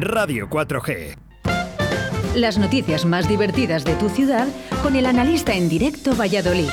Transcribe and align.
Radio 0.00 0.48
4G. 0.48 1.16
Las 2.34 2.58
noticias 2.58 3.04
más 3.04 3.28
divertidas 3.28 3.84
de 3.84 3.94
tu 3.94 4.08
ciudad 4.08 4.48
con 4.82 4.96
el 4.96 5.06
analista 5.06 5.54
en 5.54 5.68
directo 5.68 6.16
Valladolid. 6.16 6.68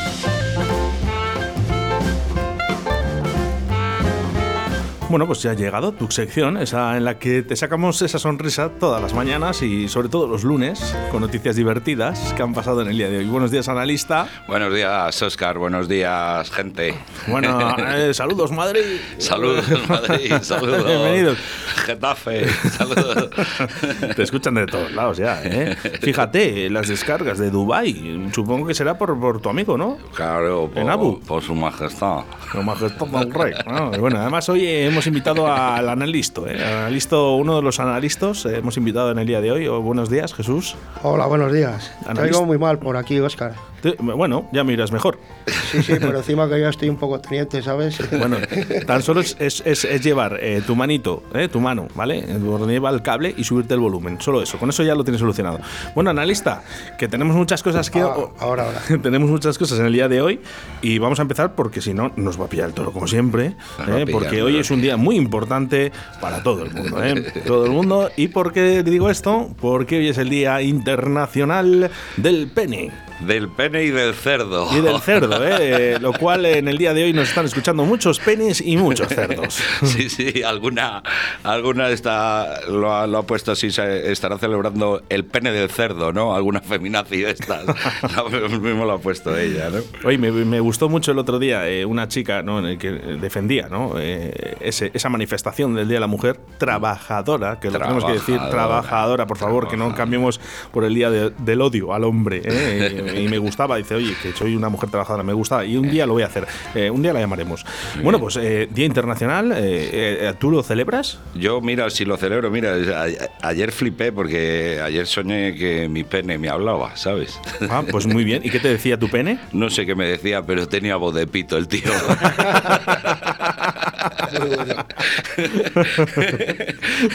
Bueno, 5.11 5.27
pues 5.27 5.41
ya 5.43 5.51
ha 5.51 5.55
llegado 5.55 5.91
tu 5.91 6.09
sección, 6.09 6.55
esa 6.55 6.95
en 6.95 7.03
la 7.03 7.19
que 7.19 7.43
te 7.43 7.57
sacamos 7.57 8.01
esa 8.01 8.17
sonrisa 8.17 8.69
todas 8.79 9.01
las 9.01 9.13
mañanas 9.13 9.61
y 9.61 9.89
sobre 9.89 10.07
todo 10.07 10.25
los 10.25 10.45
lunes 10.45 10.95
con 11.11 11.19
noticias 11.19 11.57
divertidas 11.57 12.33
que 12.33 12.41
han 12.41 12.53
pasado 12.53 12.81
en 12.81 12.87
el 12.87 12.97
día 12.97 13.09
de 13.09 13.17
hoy. 13.17 13.25
Buenos 13.25 13.51
días, 13.51 13.67
analista. 13.67 14.29
Buenos 14.47 14.73
días, 14.73 15.21
Oscar. 15.21 15.57
Buenos 15.57 15.89
días, 15.89 16.49
gente. 16.51 16.95
Bueno, 17.27 17.75
eh, 17.77 18.13
saludos, 18.13 18.53
Madrid. 18.53 19.01
Saludos, 19.17 19.65
Madrid. 19.89 20.31
Saludos. 20.43 20.85
Bienvenidos. 20.85 21.37
Getafe. 21.85 22.47
Saludos. 22.47 23.29
Te 24.15 24.23
escuchan 24.23 24.53
de 24.53 24.65
todos 24.65 24.93
lados 24.93 25.17
ya, 25.17 25.41
¿eh? 25.43 25.75
Fíjate, 26.01 26.69
las 26.69 26.87
descargas 26.87 27.37
de 27.37 27.49
Dubai. 27.49 28.29
Supongo 28.33 28.65
que 28.65 28.73
será 28.73 28.97
por, 28.97 29.19
por 29.19 29.41
tu 29.41 29.49
amigo, 29.49 29.77
¿no? 29.77 29.97
Claro, 30.15 30.69
por, 30.73 30.81
En 30.81 30.89
Abu. 30.89 31.19
por 31.19 31.43
su 31.43 31.53
majestad. 31.53 32.21
Lo 32.53 32.63
majestad 32.63 33.07
del 33.07 33.33
rey. 33.33 33.53
¿no? 33.67 33.93
Y 33.93 33.97
bueno, 33.99 34.17
además 34.17 34.47
hoy 34.47 34.65
hemos 34.65 35.00
invitado 35.07 35.51
al 35.51 35.87
analisto, 35.89 36.47
¿eh? 36.47 36.63
Analisto, 36.63 37.35
uno 37.35 37.55
de 37.57 37.61
los 37.61 37.79
analistas, 37.79 38.45
eh, 38.45 38.57
hemos 38.57 38.77
invitado 38.77 39.11
en 39.11 39.19
el 39.19 39.27
día 39.27 39.41
de 39.41 39.51
hoy. 39.51 39.67
Oh, 39.67 39.81
buenos 39.81 40.09
días, 40.09 40.33
Jesús. 40.33 40.75
Hola, 41.03 41.25
buenos 41.27 41.51
días. 41.53 41.91
Te 42.13 42.21
oigo 42.21 42.45
muy 42.45 42.57
mal 42.57 42.79
por 42.79 42.97
aquí, 42.97 43.19
Óscar. 43.19 43.53
Bueno, 43.97 44.47
ya 44.53 44.63
me 44.63 44.73
irás 44.73 44.91
mejor. 44.91 45.17
Sí, 45.47 45.81
sí, 45.81 45.93
pero 45.99 46.15
encima 46.19 46.47
que 46.47 46.59
yo 46.59 46.69
estoy 46.69 46.87
un 46.89 46.97
poco 46.97 47.19
teniente, 47.19 47.63
¿sabes? 47.63 47.97
Bueno, 48.11 48.37
tan 48.85 49.01
solo 49.01 49.21
es, 49.21 49.35
es- 49.39 49.63
es- 49.65 49.85
es 49.85 50.03
llevar 50.03 50.37
eh, 50.39 50.61
tu 50.67 50.75
manito, 50.75 51.23
eh, 51.33 51.47
tu 51.47 51.59
mano, 51.59 51.87
¿vale? 51.95 52.21
Donde 52.21 52.71
lleva 52.73 52.91
el 52.91 53.01
cable 53.01 53.33
y 53.35 53.43
subirte 53.43 53.73
el 53.73 53.79
volumen. 53.79 54.21
Solo 54.21 54.43
eso, 54.43 54.59
con 54.59 54.69
eso 54.69 54.83
ya 54.83 54.93
lo 54.93 55.03
tienes 55.03 55.19
solucionado. 55.19 55.59
Bueno, 55.95 56.11
analista, 56.11 56.61
que 56.99 57.07
tenemos 57.07 57.35
muchas 57.35 57.63
cosas 57.63 57.89
que... 57.89 58.01
Ah, 58.01 58.13
ahora, 58.39 58.65
ahora. 58.65 58.81
tenemos 59.01 59.31
muchas 59.31 59.57
cosas 59.57 59.79
en 59.79 59.87
el 59.87 59.93
día 59.93 60.07
de 60.07 60.21
hoy 60.21 60.39
y 60.83 60.99
vamos 60.99 61.17
a 61.17 61.23
empezar 61.23 61.55
porque 61.55 61.81
si 61.81 61.95
no 61.95 62.11
nos 62.17 62.39
va 62.39 62.45
a 62.45 62.49
pillar 62.49 62.67
el 62.67 62.75
toro 62.75 62.91
como 62.91 63.07
siempre, 63.07 63.45
¿eh? 63.47 63.55
pillar, 63.83 64.07
porque 64.11 64.43
hoy 64.43 64.57
es 64.59 64.69
un 64.69 64.81
día 64.81 64.90
muy 64.97 65.15
importante 65.15 65.91
para 66.19 66.43
todo 66.43 66.63
el 66.63 66.71
mundo, 66.71 67.03
¿eh? 67.03 67.31
todo 67.45 67.65
el 67.65 67.71
mundo. 67.71 68.09
¿Y 68.17 68.29
por 68.29 68.53
qué 68.53 68.83
digo 68.83 69.09
esto? 69.09 69.53
Porque 69.59 69.97
hoy 69.97 70.09
es 70.09 70.17
el 70.17 70.29
Día 70.29 70.61
Internacional 70.61 71.91
del 72.17 72.47
Pene. 72.47 72.91
Del 73.21 73.49
pene 73.49 73.83
y 73.83 73.91
del 73.91 74.15
cerdo. 74.15 74.67
Y 74.75 74.81
del 74.81 74.99
cerdo, 74.99 75.45
¿eh? 75.45 75.99
lo 75.99 76.11
cual 76.11 76.43
en 76.47 76.67
el 76.67 76.79
día 76.79 76.91
de 76.95 77.03
hoy 77.03 77.13
nos 77.13 77.29
están 77.29 77.45
escuchando 77.45 77.85
muchos 77.85 78.19
penes 78.19 78.61
y 78.61 78.77
muchos 78.77 79.09
cerdos. 79.09 79.59
Sí, 79.83 80.09
sí, 80.09 80.41
alguna, 80.41 81.03
alguna 81.43 81.89
está, 81.89 82.61
lo, 82.67 82.95
ha, 82.95 83.05
lo 83.05 83.19
ha 83.19 83.23
puesto 83.23 83.51
así, 83.51 83.69
se 83.69 84.11
estará 84.11 84.37
celebrando 84.39 85.03
el 85.09 85.25
pene 85.25 85.51
del 85.51 85.69
cerdo, 85.69 86.11
¿no? 86.13 86.33
Alguna 86.33 86.61
feminazi 86.61 87.21
de 87.21 87.31
estas. 87.31 87.65
Mismo 88.61 88.85
lo 88.85 88.93
ha 88.93 88.97
puesto 88.99 89.37
ella, 89.37 89.69
¿no? 89.69 89.81
Oye, 90.03 90.17
me, 90.17 90.31
me 90.31 90.59
gustó 90.59 90.89
mucho 90.89 91.11
el 91.11 91.19
otro 91.19 91.37
día 91.37 91.69
eh, 91.69 91.85
una 91.85 92.07
chica 92.07 92.41
¿no? 92.41 92.59
en 92.59 92.65
el 92.65 92.77
que 92.77 92.91
defendía 92.91 93.67
¿no? 93.69 93.95
Eh, 93.97 94.55
ese- 94.71 94.91
esa 94.93 95.07
manifestación 95.09 95.75
del 95.75 95.87
Día 95.87 95.95
de 95.97 96.01
la 96.01 96.07
Mujer 96.07 96.39
trabajadora, 96.57 97.59
que 97.59 97.69
lo 97.69 97.79
tenemos 97.79 98.03
que 98.03 98.13
decir, 98.13 98.39
Trabajadora. 98.49 99.27
por 99.27 99.37
favor, 99.37 99.67
que 99.69 99.77
no 99.77 99.93
cambiemos 99.95 100.39
por 100.71 100.83
el 100.83 100.95
Día 100.95 101.09
de- 101.09 101.29
del 101.37 101.61
Odio 101.61 101.93
al 101.93 102.03
hombre. 102.03 102.41
¿eh? 102.43 103.13
Y, 103.15 103.19
y 103.25 103.27
me 103.29 103.37
gustaba, 103.37 103.77
dice, 103.77 103.95
oye, 103.95 104.15
que 104.21 104.31
soy 104.33 104.55
una 104.55 104.69
mujer 104.69 104.89
trabajadora, 104.89 105.23
me 105.23 105.33
gustaba, 105.33 105.63
y 105.65 105.77
un 105.77 105.89
día 105.89 106.05
lo 106.05 106.13
voy 106.13 106.23
a 106.23 106.27
hacer, 106.27 106.47
Eh, 106.73 106.89
un 106.89 107.01
día 107.01 107.13
la 107.13 107.19
llamaremos. 107.19 107.65
Bueno, 108.03 108.19
pues 108.19 108.37
eh, 108.37 108.67
Día 108.71 108.85
Internacional, 108.85 109.51
eh, 109.51 109.57
eh, 109.61 110.33
¿tú 110.39 110.49
lo 110.51 110.63
celebras? 110.63 111.19
Yo, 111.35 111.61
mira, 111.61 111.89
si 111.89 112.05
lo 112.05 112.17
celebro, 112.17 112.49
mira, 112.49 112.73
a- 112.73 113.47
ayer 113.47 113.71
flipé 113.71 114.11
porque 114.11 114.79
ayer 114.83 115.05
soñé 115.05 115.53
que 115.55 115.87
mi 115.89 116.03
pene 116.03 116.37
me 116.37 116.49
hablaba, 116.49 116.95
¿sabes? 116.95 117.39
Ah, 117.69 117.83
pues 117.89 118.07
muy 118.07 118.23
bien. 118.23 118.41
¿Y 118.43 118.49
qué 118.49 118.59
te 118.59 118.69
decía 118.69 118.97
tu 118.97 119.09
pene? 119.09 119.37
No 119.53 119.69
sé 119.69 119.85
qué 119.85 119.95
me 119.95 120.07
decía, 120.07 120.41
pero 120.43 120.67
tenía 120.67 120.95
voz 120.95 121.13
de 121.13 121.27
pito 121.27 121.57
el 121.57 121.67
tío. 121.67 121.81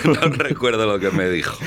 no 0.04 0.21
recuerdo 0.38 0.87
lo 0.87 0.99
que 0.99 1.10
me 1.10 1.28
dijo. 1.28 1.59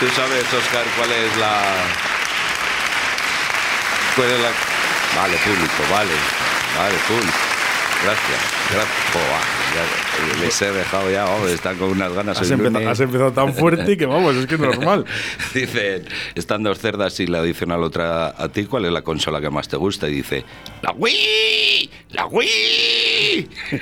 ¿Tú 0.00 0.08
sabes, 0.14 0.44
Oscar, 0.52 0.84
cuál 0.96 1.10
es 1.10 1.36
la... 1.38 1.60
cuál 4.14 4.30
es 4.30 4.40
la... 4.40 4.50
Vale, 5.16 5.36
público, 5.38 5.82
vale. 5.90 6.14
Vale, 6.76 6.98
público. 7.08 7.47
Gracias, 8.04 8.40
gracias. 8.70 8.88
Joder, 9.12 9.26
ya 9.74 10.40
les 10.40 10.62
he 10.62 10.72
dejado 10.72 11.10
ya, 11.10 11.24
vamos, 11.24 11.50
están 11.50 11.76
con 11.78 11.90
unas 11.90 12.12
ganas. 12.12 12.40
Has 12.40 12.46
el 12.46 12.52
empezado, 12.54 12.78
lunes. 12.80 12.88
has 12.92 13.00
empezado 13.00 13.32
tan 13.32 13.54
fuerte 13.54 13.96
que 13.96 14.06
vamos, 14.06 14.36
es 14.36 14.46
que 14.46 14.54
es 14.54 14.60
normal. 14.60 15.04
Dicen, 15.54 16.04
están 16.34 16.62
dos 16.62 16.78
cerdas 16.78 17.18
y 17.20 17.26
le 17.26 17.42
dicen 17.42 17.72
a 17.72 17.76
la 17.76 17.86
otra, 17.86 18.28
a 18.36 18.48
ti, 18.48 18.66
¿cuál 18.66 18.84
es 18.84 18.92
la 18.92 19.02
consola 19.02 19.40
que 19.40 19.50
más 19.50 19.68
te 19.68 19.76
gusta? 19.76 20.08
Y 20.08 20.14
dice, 20.14 20.44
la 20.82 20.92
Wii, 20.92 21.90
la 22.10 22.26
Wii. 22.26 23.48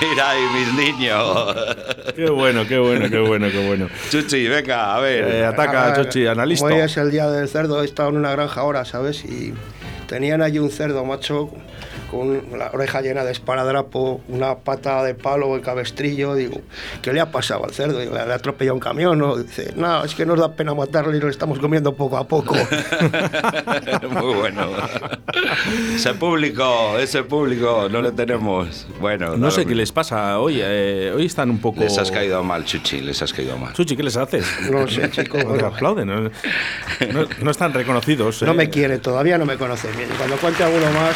Mira 0.00 0.30
ahí, 0.30 0.42
mis 0.54 0.72
niños. 0.74 1.56
Qué 2.16 2.30
bueno, 2.30 2.66
qué 2.66 2.78
bueno, 2.78 3.10
qué 3.10 3.18
bueno, 3.18 3.50
qué 3.50 3.66
bueno. 3.66 3.88
Chuchi, 4.10 4.48
venga, 4.48 4.94
a 4.96 5.00
ver. 5.00 5.24
Eh, 5.24 5.44
ataca, 5.44 5.84
A 5.84 5.92
ver, 5.92 6.06
Chochi, 6.06 6.26
analista. 6.26 6.64
Hoy 6.66 6.74
es 6.74 6.96
el 6.96 7.10
día 7.10 7.28
del 7.28 7.46
cerdo, 7.48 7.82
he 7.82 7.84
estado 7.84 8.08
en 8.08 8.16
una 8.16 8.30
granja 8.32 8.62
ahora, 8.62 8.86
¿sabes? 8.86 9.22
Y 9.24 9.52
tenían 10.10 10.42
allí 10.42 10.58
un 10.58 10.70
cerdo 10.70 11.04
macho 11.04 11.50
con 12.10 12.42
la 12.58 12.70
oreja 12.72 13.00
llena 13.00 13.24
de 13.24 13.32
esparadrapo, 13.32 14.20
una 14.28 14.56
pata 14.56 15.02
de 15.04 15.14
palo, 15.14 15.54
el 15.54 15.62
cabestrillo. 15.62 16.34
Digo, 16.34 16.60
¿qué 17.02 17.12
le 17.12 17.20
ha 17.20 17.30
pasado 17.30 17.64
al 17.64 17.70
cerdo? 17.72 17.98
Digo, 18.00 18.14
le 18.14 18.20
ha 18.20 18.34
atropellado 18.34 18.74
un 18.74 18.80
camión. 18.80 19.18
¿no? 19.18 19.36
Dice, 19.36 19.72
no, 19.76 20.04
es 20.04 20.14
que 20.14 20.26
nos 20.26 20.38
da 20.38 20.52
pena 20.52 20.74
matarlo 20.74 21.14
y 21.16 21.20
lo 21.20 21.28
estamos 21.28 21.58
comiendo 21.58 21.94
poco 21.94 22.16
a 22.16 22.26
poco. 22.26 22.54
Muy 24.10 24.34
bueno. 24.34 24.68
Ese 25.94 26.14
público, 26.14 26.98
ese 26.98 27.22
público, 27.22 27.88
no 27.90 28.02
le 28.02 28.12
tenemos. 28.12 28.86
Bueno, 29.00 29.36
No 29.36 29.50
sé 29.50 29.66
qué 29.66 29.74
les 29.74 29.92
pasa 29.92 30.38
hoy. 30.38 30.60
eh, 30.62 31.12
hoy 31.14 31.26
están 31.26 31.50
un 31.50 31.58
poco. 31.60 31.80
Les 31.80 31.96
has 31.98 32.10
caído 32.10 32.42
mal, 32.42 32.64
Chuchi, 32.64 33.00
les 33.00 33.20
has 33.22 33.32
caído 33.32 33.56
mal. 33.56 33.72
Chuchi, 33.74 33.96
¿qué 33.96 34.02
les 34.02 34.16
haces? 34.16 34.44
No 34.70 34.86
sé, 34.88 35.10
chico. 35.10 35.38
No 35.38 35.66
aplauden. 35.66 36.08
No, 36.08 36.20
no- 36.22 37.28
no 37.40 37.50
están 37.50 37.72
reconocidos. 37.72 38.42
No 38.42 38.52
eh. 38.52 38.54
me 38.54 38.70
quiere, 38.70 38.98
todavía 38.98 39.38
no 39.38 39.46
me 39.46 39.56
conoce 39.56 39.88
bien. 39.92 40.08
Cuando 40.16 40.36
cuente 40.36 40.64
alguno 40.64 40.86
más, 40.92 41.14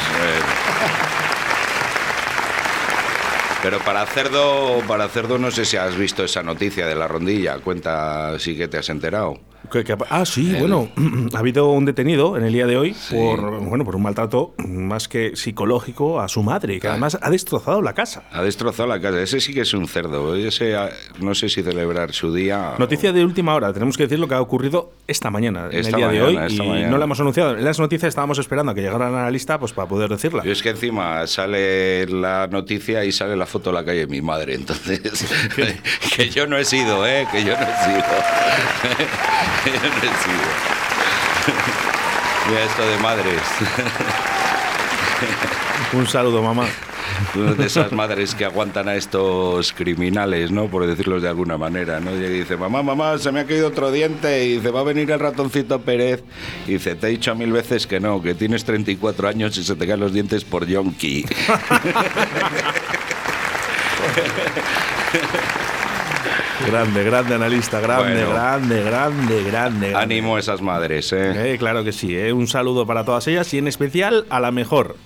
Pero 3.64 3.78
para 3.78 4.04
cerdo, 4.04 4.82
para 4.86 5.08
cerdo 5.08 5.38
no 5.38 5.50
sé 5.50 5.64
si 5.64 5.78
has 5.78 5.96
visto 5.96 6.22
esa 6.22 6.42
noticia 6.42 6.86
de 6.86 6.94
la 6.94 7.08
rondilla. 7.08 7.56
Cuenta 7.60 8.38
sí 8.38 8.58
que 8.58 8.68
te 8.68 8.76
has 8.76 8.90
enterado. 8.90 9.40
¿Qué- 9.70 9.84
qué 9.84 9.92
ha 9.92 9.96
pa- 9.96 10.06
ah, 10.10 10.24
sí, 10.24 10.54
bueno, 10.58 10.88
ha 11.34 11.38
habido 11.38 11.70
un 11.70 11.84
detenido 11.84 12.36
en 12.36 12.44
el 12.44 12.52
día 12.52 12.66
de 12.66 12.76
hoy 12.76 12.94
por, 13.10 13.60
bueno, 13.64 13.84
por 13.84 13.96
un 13.96 14.02
maltrato 14.02 14.54
más 14.58 15.08
que 15.08 15.36
psicológico 15.36 16.20
a 16.20 16.28
su 16.28 16.42
madre, 16.42 16.78
que 16.80 16.88
además 16.88 17.18
ha 17.20 17.30
destrozado 17.30 17.82
la 17.82 17.92
casa. 17.94 18.24
Ha 18.32 18.42
destrozado 18.42 18.88
la 18.88 19.00
casa. 19.00 19.20
Ese 19.20 19.40
sí 19.40 19.52
que 19.54 19.62
es 19.62 19.74
un 19.74 19.88
cerdo. 19.88 20.34
Ese 20.36 20.76
ah, 20.76 20.90
no 21.20 21.34
sé 21.34 21.48
si 21.48 21.62
celebrar 21.62 22.12
su 22.12 22.32
día. 22.32 22.74
Noticia 22.78 23.12
de 23.12 23.24
última 23.24 23.54
hora, 23.54 23.72
tenemos 23.72 23.96
que 23.96 24.04
decir 24.04 24.18
lo 24.18 24.28
que 24.28 24.34
ha 24.34 24.40
ocurrido 24.40 24.92
esta 25.06 25.30
mañana, 25.30 25.68
en 25.70 25.84
el 25.86 25.92
día 25.92 26.08
de 26.08 26.22
hoy, 26.22 26.34
y 26.48 26.58
mañana. 26.58 26.88
no 26.88 26.98
la 26.98 27.04
hemos 27.04 27.20
anunciado. 27.20 27.56
En 27.56 27.64
las 27.64 27.78
noticias 27.78 28.08
estábamos 28.10 28.38
esperando 28.38 28.72
a 28.72 28.74
que 28.74 28.82
llegara 28.82 29.10
la 29.10 29.30
lista 29.30 29.58
pues, 29.58 29.72
para 29.72 29.88
poder 29.88 30.08
decirla. 30.10 30.42
Yo 30.44 30.52
es 30.52 30.62
que 30.62 30.70
encima 30.70 31.26
sale 31.26 32.06
la 32.06 32.46
noticia 32.48 33.04
y 33.04 33.12
sale 33.12 33.36
la 33.36 33.46
foto 33.46 33.70
de 33.70 33.74
la 33.74 33.84
calle 33.84 34.00
de 34.00 34.06
mi 34.06 34.20
madre. 34.22 34.54
Entonces, 34.54 35.00
que 36.16 36.28
yo 36.30 36.46
no 36.46 36.56
he 36.56 36.64
sido, 36.64 37.06
¿eh? 37.06 37.26
Que 37.32 37.42
yo 37.44 37.52
no 37.54 37.62
he 37.62 37.84
sido. 37.84 38.04
Mira 42.48 42.64
esto 42.64 42.86
de 42.86 42.98
madres. 42.98 43.42
Un 45.92 46.06
saludo, 46.06 46.42
mamá. 46.42 46.66
Una 47.34 47.52
de 47.52 47.66
esas 47.66 47.92
madres 47.92 48.34
que 48.34 48.44
aguantan 48.44 48.88
a 48.88 48.96
estos 48.96 49.72
criminales, 49.72 50.50
¿no? 50.50 50.68
Por 50.68 50.86
decirlo 50.86 51.20
de 51.20 51.28
alguna 51.28 51.56
manera, 51.56 52.00
¿no? 52.00 52.14
Y 52.14 52.28
dice, 52.28 52.56
mamá, 52.56 52.82
mamá, 52.82 53.18
se 53.18 53.30
me 53.32 53.40
ha 53.40 53.46
caído 53.46 53.68
otro 53.68 53.92
diente. 53.92 54.44
Y 54.44 54.56
dice, 54.56 54.70
va 54.70 54.80
a 54.80 54.84
venir 54.84 55.10
el 55.10 55.20
ratoncito 55.20 55.80
Pérez. 55.80 56.22
Y 56.66 56.72
dice, 56.72 56.94
te 56.94 57.06
he 57.06 57.10
dicho 57.10 57.34
mil 57.34 57.52
veces 57.52 57.86
que 57.86 58.00
no, 58.00 58.20
que 58.22 58.34
tienes 58.34 58.64
34 58.64 59.28
años 59.28 59.56
y 59.56 59.64
se 59.64 59.76
te 59.76 59.86
caen 59.86 60.00
los 60.00 60.12
dientes 60.12 60.44
por 60.44 60.66
yonki. 60.66 61.24
Grande, 66.66 67.04
grande 67.04 67.34
analista, 67.34 67.80
grande, 67.80 68.24
Bueno. 68.24 68.30
grande, 68.30 68.82
grande, 68.82 69.42
grande, 69.42 69.90
grande. 69.90 69.94
Ánimo 69.94 70.36
a 70.36 70.40
esas 70.40 70.62
madres, 70.62 71.12
¿eh? 71.12 71.54
Eh, 71.54 71.58
claro 71.58 71.84
que 71.84 71.92
sí, 71.92 72.16
eh. 72.16 72.32
un 72.32 72.46
saludo 72.46 72.86
para 72.86 73.04
todas 73.04 73.26
ellas 73.26 73.52
y 73.54 73.58
en 73.58 73.68
especial 73.68 74.24
a 74.30 74.40
la 74.40 74.50
mejor. 74.52 74.96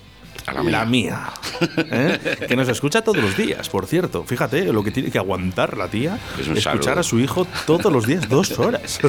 La 0.53 0.85
mía. 0.85 1.29
¿eh? 1.77 2.45
Que 2.47 2.55
nos 2.55 2.67
escucha 2.69 3.01
todos 3.01 3.17
los 3.17 3.35
días, 3.37 3.69
por 3.69 3.85
cierto. 3.87 4.23
Fíjate 4.23 4.71
lo 4.73 4.83
que 4.83 4.91
tiene 4.91 5.09
que 5.11 5.17
aguantar 5.17 5.77
la 5.77 5.87
tía. 5.87 6.19
Es 6.39 6.47
un 6.47 6.57
escuchar 6.57 6.83
saludo. 6.83 6.99
a 6.99 7.03
su 7.03 7.19
hijo 7.19 7.47
todos 7.65 7.91
los 7.91 8.05
días, 8.05 8.27
dos 8.29 8.57
horas. 8.59 8.99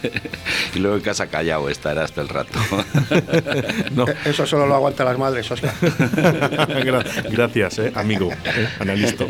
y 0.74 0.78
luego 0.78 0.96
en 0.96 1.02
casa 1.02 1.26
callado 1.28 1.68
estará 1.68 2.04
hasta 2.04 2.20
el 2.20 2.28
rato. 2.28 2.58
No. 3.94 4.04
Eso 4.24 4.46
solo 4.46 4.66
lo 4.66 4.74
aguantan 4.74 5.06
las 5.06 5.18
madres, 5.18 5.48
Oscar. 5.50 5.72
Gra- 5.80 7.04
Gracias, 7.30 7.78
eh, 7.78 7.92
amigo, 7.94 8.30
eh, 8.44 8.68
analista. 8.80 9.24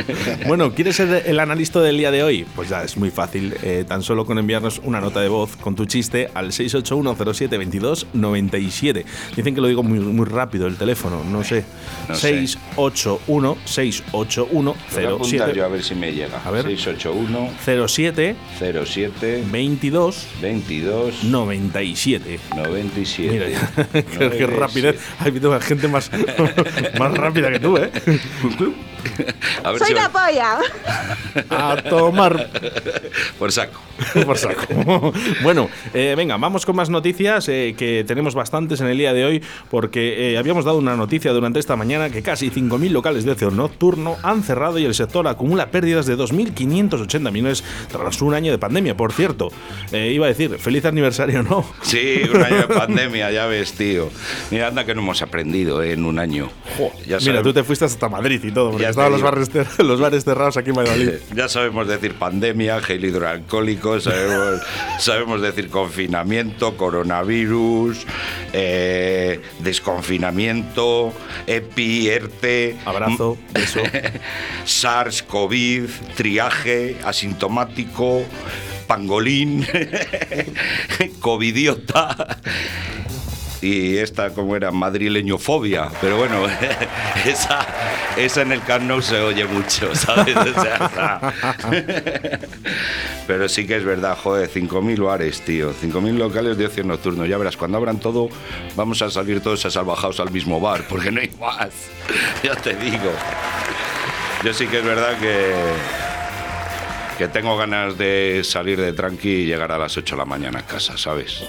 Bueno, 0.47 0.73
¿quieres 0.75 0.97
ser 0.97 1.23
el 1.26 1.38
analista 1.40 1.81
del 1.81 1.99
día 1.99 2.11
de 2.11 2.23
hoy? 2.23 2.47
Pues 2.55 2.69
ya 2.70 2.82
es 2.82 2.97
muy 2.97 3.11
fácil, 3.11 3.55
eh, 3.62 3.85
tan 3.87 4.02
solo 4.02 4.25
con 4.25 4.38
enviarnos 4.38 4.81
una 4.85 5.00
nota 5.00 5.20
de 5.20 5.29
voz 5.29 5.56
con 5.56 5.75
tu 5.75 5.85
chiste 5.87 6.31
al 6.35 6.52
681072297. 6.52 9.05
Dicen 9.37 9.55
que 9.55 9.61
lo 9.61 9.69
digo 9.69 9.82
muy, 9.82 9.99
muy 10.00 10.26
rápido 10.26 10.67
el 10.67 10.76
teléfono, 10.76 11.23
no 11.38 11.44
sé. 11.44 11.64
No 12.08 12.14
sé. 12.14 12.46
681 12.46 13.56
681 13.64 14.62
Lo 14.62 14.75
voy 14.94 15.04
a 15.04 15.14
apuntar 15.14 15.54
yo 15.54 15.64
a 15.64 15.69
07 15.69 15.69
ver 15.69 15.82
si 15.82 15.94
me 15.94 16.12
llega. 16.12 16.40
A 16.44 16.50
ver. 16.50 16.64
681 16.64 17.50
07 17.88 18.36
07 18.84 19.44
22 19.50 20.26
22 20.40 21.25
97. 21.25 22.40
97. 22.56 23.31
Mira, 23.31 23.46
qué, 23.92 24.31
qué 24.36 24.46
rapidez. 24.46 25.00
Hay 25.19 25.32
gente 25.60 25.88
más, 25.88 26.10
más 26.98 27.14
rápida 27.14 27.50
que 27.50 27.60
tú, 27.60 27.76
¿eh? 27.76 27.90
A 29.62 29.70
ver 29.70 29.78
Soy 29.78 29.88
si 29.88 29.94
la 29.94 30.08
polla. 30.10 30.58
A 31.50 31.76
tomar 31.82 32.50
por 33.38 33.52
saco. 33.52 33.80
por 34.24 34.38
saco. 34.38 35.12
Bueno, 35.42 35.68
eh, 35.92 36.14
venga, 36.16 36.36
vamos 36.36 36.64
con 36.64 36.76
más 36.76 36.90
noticias 36.90 37.48
eh, 37.48 37.74
que 37.76 38.04
tenemos 38.06 38.34
bastantes 38.34 38.80
en 38.80 38.86
el 38.88 38.98
día 38.98 39.12
de 39.12 39.24
hoy 39.24 39.42
porque 39.70 40.32
eh, 40.32 40.38
habíamos 40.38 40.64
dado 40.64 40.78
una 40.78 40.96
noticia 40.96 41.32
durante 41.32 41.58
esta 41.58 41.76
mañana 41.76 42.10
que 42.10 42.22
casi 42.22 42.50
5.000 42.50 42.90
locales 42.90 43.24
de 43.24 43.32
ocio 43.32 43.50
nocturno 43.50 44.16
han 44.22 44.42
cerrado 44.42 44.78
y 44.78 44.84
el 44.84 44.94
sector 44.94 45.26
acumula 45.28 45.70
pérdidas 45.70 46.06
de 46.06 46.16
2.580 46.16 47.30
millones 47.30 47.64
tras 47.90 48.22
un 48.22 48.34
año 48.34 48.52
de 48.52 48.58
pandemia. 48.58 48.96
Por 48.96 49.12
cierto, 49.12 49.50
eh, 49.92 50.12
iba 50.12 50.26
a 50.26 50.28
decir, 50.28 50.58
feliz 50.58 50.84
aniversario, 50.84 51.42
¿no? 51.42 51.64
Sí, 51.82 52.22
un 52.32 52.42
año 52.42 52.66
de 52.66 52.68
pandemia, 52.74 53.30
ya 53.30 53.46
ves, 53.46 53.72
tío. 53.74 54.10
Mira, 54.50 54.68
anda 54.68 54.84
que 54.84 54.94
no 54.94 55.02
hemos 55.02 55.22
aprendido 55.22 55.82
eh, 55.82 55.92
en 55.92 56.04
un 56.04 56.18
año. 56.18 56.48
Ya 57.06 57.18
Mira, 57.18 57.42
tú 57.42 57.52
te 57.52 57.62
fuiste 57.64 57.84
hasta 57.84 58.08
Madrid 58.08 58.40
y 58.42 58.50
todo, 58.50 58.70
porque 58.70 58.84
Ya 58.84 58.90
estaban 58.94 59.12
los 59.12 59.23
bares, 59.23 59.50
cer- 59.52 59.82
los 59.85 60.00
bares 60.00 60.25
cerrados 60.25 60.56
aquí 60.56 60.70
en 60.70 60.76
Valladolid. 60.76 61.11
Ya 61.35 61.49
sabemos 61.49 61.87
decir 61.88 62.14
pandemia, 62.14 62.81
gel 62.81 63.05
hidroalcohólico, 63.05 64.00
sabemos, 64.00 64.61
sabemos 64.99 65.41
decir 65.43 65.69
confinamiento, 65.69 66.76
coronavirus, 66.76 68.06
eh, 68.52 69.41
desconfinamiento, 69.61 71.12
EPI, 71.46 72.08
ERTE, 72.08 72.76
Abrazo, 72.85 73.37
beso. 73.52 73.81
SARS, 74.64 75.23
COVID, 75.23 75.85
triaje, 76.17 76.97
asintomático, 77.05 78.23
pangolín, 78.87 79.67
covidiota. 81.20 82.38
Y 83.64 83.96
esta, 83.96 84.28
como 84.28 84.56
era, 84.56 84.70
madrileñofobia. 84.70 85.88
Pero 85.99 86.19
bueno, 86.19 86.43
esa, 87.25 87.66
esa 88.14 88.43
en 88.43 88.52
el 88.52 88.62
Camp 88.62 88.84
Nou 88.84 89.00
se 89.00 89.19
oye 89.19 89.46
mucho, 89.46 89.94
¿sabes? 89.94 90.37
O 90.37 90.61
sea, 90.61 91.32
pero 93.26 93.49
sí 93.49 93.66
que 93.66 93.76
es 93.76 93.84
verdad, 93.84 94.19
joder, 94.22 94.50
5.000 94.50 95.02
bares, 95.02 95.40
tío. 95.40 95.72
5.000 95.72 96.19
locales 96.19 96.58
de 96.58 96.66
ocio 96.66 96.84
nocturno. 96.84 97.25
Ya 97.25 97.38
verás, 97.38 97.56
cuando 97.56 97.78
abran 97.78 98.00
todo, 98.00 98.28
vamos 98.76 99.00
a 99.00 99.08
salir 99.08 99.40
todos 99.40 99.64
asalvajados 99.64 100.20
al 100.20 100.31
mismo 100.31 100.61
bar, 100.61 100.84
porque 100.87 101.11
no 101.11 101.22
hay 101.22 101.31
más. 101.40 101.70
Ya 102.43 102.55
te 102.56 102.75
digo. 102.75 103.11
Yo 104.44 104.52
sí 104.52 104.66
que 104.66 104.81
es 104.81 104.84
verdad 104.84 105.19
que, 105.19 105.55
que 107.19 107.28
tengo 107.28 107.56
ganas 107.56 107.96
de 107.99 108.40
salir 108.44 108.81
de 108.81 108.93
tranqui 108.93 109.28
y 109.28 109.46
llegar 109.46 109.70
a 109.72 109.78
las 109.78 109.96
8 109.96 110.14
de 110.14 110.19
la 110.19 110.25
mañana 110.25 110.61
a 110.61 110.62
casa, 110.66 110.96
¿sabes? 110.99 111.44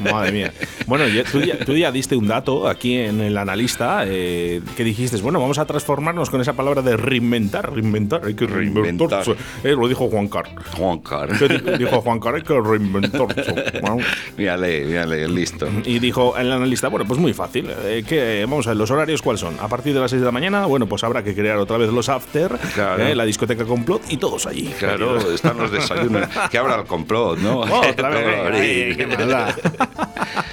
Madre 0.00 0.32
mía. 0.32 0.52
Bueno, 0.86 1.04
tú, 1.30 1.40
ya, 1.40 1.58
tú 1.64 1.76
ya 1.76 1.90
diste 1.90 2.16
un 2.16 2.26
dato 2.28 2.68
aquí 2.68 2.96
en 2.96 3.20
el 3.20 3.36
analista 3.36 4.04
eh, 4.06 4.60
que 4.76 4.84
dijiste, 4.84 5.16
bueno, 5.18 5.40
vamos 5.40 5.58
a 5.58 5.64
transformarnos 5.66 6.30
con 6.30 6.40
esa 6.40 6.52
palabra 6.54 6.82
de 6.82 6.96
reinventar, 6.96 7.72
reinventar, 7.72 8.22
hay 8.24 8.34
que 8.34 8.46
Reinventar. 8.46 9.24
Eh, 9.64 9.70
lo 9.78 9.88
dijo 9.88 10.08
Juan 10.08 10.28
Carlos. 10.28 10.64
Juan 10.76 10.98
Car. 11.00 11.28
¿Qué 11.38 11.48
di- 11.48 11.78
dijo 11.78 12.00
Juan 12.02 12.20
Carlos? 12.20 12.40
Hay 12.42 12.46
que 12.46 12.60
reinventarse. 12.60 13.80
Bueno, 13.80 13.98
Mírale, 14.36 14.84
mírale, 14.84 15.28
listo. 15.28 15.68
Y 15.84 15.98
dijo 15.98 16.36
el 16.36 16.50
analista, 16.52 16.88
bueno, 16.88 17.06
pues 17.06 17.18
muy 17.18 17.32
fácil. 17.32 17.68
eh, 17.84 18.04
que, 18.06 18.42
vamos 18.48 18.66
a 18.66 18.70
ver, 18.70 18.76
¿los 18.76 18.90
horarios 18.90 19.22
cuáles 19.22 19.40
son? 19.40 19.56
A 19.60 19.68
partir 19.68 19.94
de 19.94 20.00
las 20.00 20.10
6 20.10 20.20
de 20.22 20.26
la 20.26 20.32
mañana, 20.32 20.66
bueno, 20.66 20.86
pues 20.86 21.04
habrá 21.04 21.22
que 21.22 21.34
crear 21.34 21.56
otra 21.58 21.76
vez 21.78 21.90
los 21.90 22.08
after, 22.08 22.56
Claro. 22.74 23.14
la 23.14 23.24
discoteca 23.24 23.64
complot 23.64 24.02
y 24.10 24.16
todos 24.16 24.46
allí. 24.46 24.72
Claro, 24.78 24.99
están 25.34 25.56
los 25.58 25.70
desayunos. 25.70 26.28
Que 26.50 26.58
abra 26.58 26.76
el 26.76 26.84
complot, 26.84 27.38
¿no? 27.38 27.62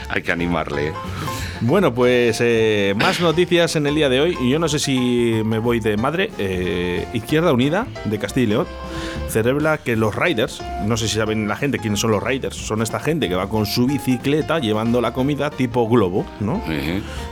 Hay 0.09 0.21
que 0.21 0.31
animarle. 0.31 0.93
Bueno, 1.61 1.93
pues 1.93 2.37
eh, 2.39 2.93
más 2.97 3.19
noticias 3.19 3.75
en 3.75 3.87
el 3.87 3.95
día 3.95 4.09
de 4.09 4.21
hoy. 4.21 4.37
Y 4.41 4.49
Yo 4.51 4.59
no 4.59 4.67
sé 4.69 4.79
si 4.79 5.41
me 5.43 5.59
voy 5.59 5.79
de 5.79 5.97
madre. 5.97 6.29
eh, 6.37 7.05
Izquierda 7.13 7.51
Unida 7.51 7.87
de 8.05 8.19
Castilla 8.19 8.43
y 8.43 8.47
León 8.49 8.67
celebra 9.29 9.77
que 9.77 9.95
los 9.95 10.15
riders, 10.15 10.61
no 10.85 10.97
sé 10.97 11.07
si 11.07 11.17
saben 11.17 11.47
la 11.47 11.55
gente 11.55 11.79
quiénes 11.79 11.99
son 11.99 12.11
los 12.11 12.23
riders, 12.23 12.55
son 12.55 12.81
esta 12.81 12.99
gente 12.99 13.29
que 13.29 13.35
va 13.35 13.49
con 13.49 13.65
su 13.65 13.85
bicicleta 13.87 14.59
llevando 14.59 15.01
la 15.01 15.13
comida 15.13 15.49
tipo 15.49 15.87
globo, 15.87 16.25
¿no? 16.39 16.61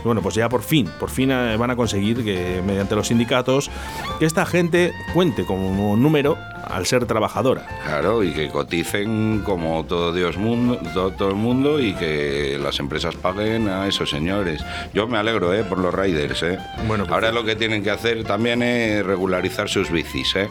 Bueno, 0.04 0.22
pues 0.22 0.34
ya 0.34 0.48
por 0.48 0.62
fin, 0.62 0.88
por 0.98 1.10
fin 1.10 1.30
eh, 1.30 1.56
van 1.56 1.70
a 1.70 1.76
conseguir 1.76 2.24
que 2.24 2.62
mediante 2.66 2.94
los 2.94 3.08
sindicatos 3.08 3.70
que 4.18 4.26
esta 4.26 4.46
gente 4.46 4.92
cuente 5.14 5.44
como 5.44 5.96
número 5.96 6.36
al 6.64 6.86
ser 6.86 7.06
trabajadora. 7.06 7.66
Claro, 7.84 8.24
y 8.24 8.32
que 8.32 8.48
coticen 8.48 9.42
como 9.44 9.84
todo 9.84 10.12
Dios 10.12 10.36
mundo, 10.36 10.78
todo, 10.92 11.12
todo 11.12 11.28
el 11.30 11.36
mundo 11.36 11.80
y 11.80 11.94
que 11.94 12.58
las 12.60 12.78
empresas 12.80 13.14
paguen 13.14 13.68
a 13.68 13.86
esos 13.86 14.10
señores. 14.10 14.64
Yo 14.92 15.06
me 15.06 15.18
alegro, 15.18 15.54
¿eh? 15.54 15.64
Por 15.64 15.78
los 15.78 15.94
riders, 15.94 16.42
¿eh? 16.42 16.58
Bueno, 16.88 17.04
pues 17.04 17.14
Ahora 17.14 17.28
sí. 17.28 17.34
lo 17.34 17.44
que 17.44 17.56
tienen 17.56 17.82
que 17.82 17.90
hacer 17.90 18.24
también 18.24 18.62
es 18.62 19.04
regularizar 19.06 19.68
sus 19.68 19.90
bicis, 19.90 20.34
¿eh? 20.36 20.48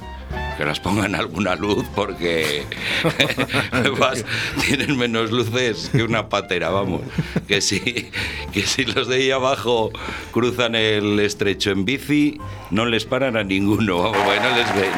Que 0.58 0.64
las 0.66 0.80
pongan 0.80 1.16
alguna 1.16 1.56
luz 1.56 1.86
porque 1.96 2.64
vas- 4.00 4.24
tienen 4.66 4.98
menos 4.98 5.32
luces 5.32 5.90
que 5.92 6.02
una 6.04 6.30
patera, 6.30 6.70
vamos. 6.70 7.02
Que 7.48 7.60
si, 7.62 8.10
que 8.54 8.62
si 8.66 8.86
los 8.86 9.08
de 9.10 9.18
ahí 9.18 9.32
abajo 9.32 9.92
cruzan 10.32 10.76
el 10.76 11.20
estrecho 11.20 11.72
en 11.72 11.84
bici, 11.84 12.40
no 12.72 12.86
les 12.86 13.04
paran 13.06 13.36
a 13.36 13.44
ninguno, 13.44 13.98
vamos, 14.12 14.56
les 14.56 14.76
ven. 14.76 14.92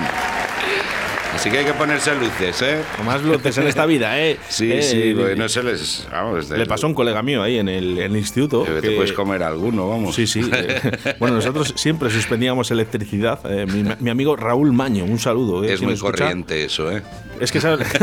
Así 1.38 1.52
que 1.52 1.60
hay 1.60 1.66
que 1.66 1.74
ponerse 1.74 2.16
luces, 2.16 2.60
¿eh? 2.64 2.80
Más 3.06 3.22
luces 3.22 3.56
en 3.60 3.68
esta 3.68 3.86
vida, 3.86 4.20
¿eh? 4.20 4.40
Sí, 4.50 4.72
Eh, 4.72 4.82
sí, 4.82 4.98
eh, 5.16 5.36
no 5.38 5.48
se 5.48 5.62
les... 5.62 6.08
Vamos, 6.12 6.50
Le 6.50 6.66
pasó 6.66 6.88
a 6.88 6.90
un 6.90 6.96
colega 6.96 7.22
mío 7.22 7.44
ahí 7.44 7.60
en 7.60 7.70
el, 7.70 8.00
en 8.00 8.12
el 8.12 8.18
instituto. 8.18 8.66
que 8.66 8.82
te 8.82 8.92
puedes 8.96 9.14
comer 9.14 9.44
alguno, 9.44 9.88
vamos. 9.88 10.16
Sí, 10.16 10.26
sí. 10.26 10.42
eh, 10.52 11.16
bueno, 11.20 11.36
nosotros 11.36 11.74
siempre 11.78 12.10
suspendíamos 12.10 12.72
electricidad. 12.72 13.40
eh, 13.52 13.68
mi, 13.68 13.84
mi 14.00 14.10
amigo 14.10 14.36
Raúl 14.36 14.74
Maño, 14.74 15.06
un 15.06 15.20
saludo. 15.20 15.64
es 15.64 15.78
si 15.80 15.86
muy 15.86 15.94
escucha. 15.94 16.24
corriente 16.24 16.66
eso, 16.66 16.92
¿eh? 16.92 17.04
Es 17.40 17.52
que 17.52 17.62
sabes. 17.62 17.88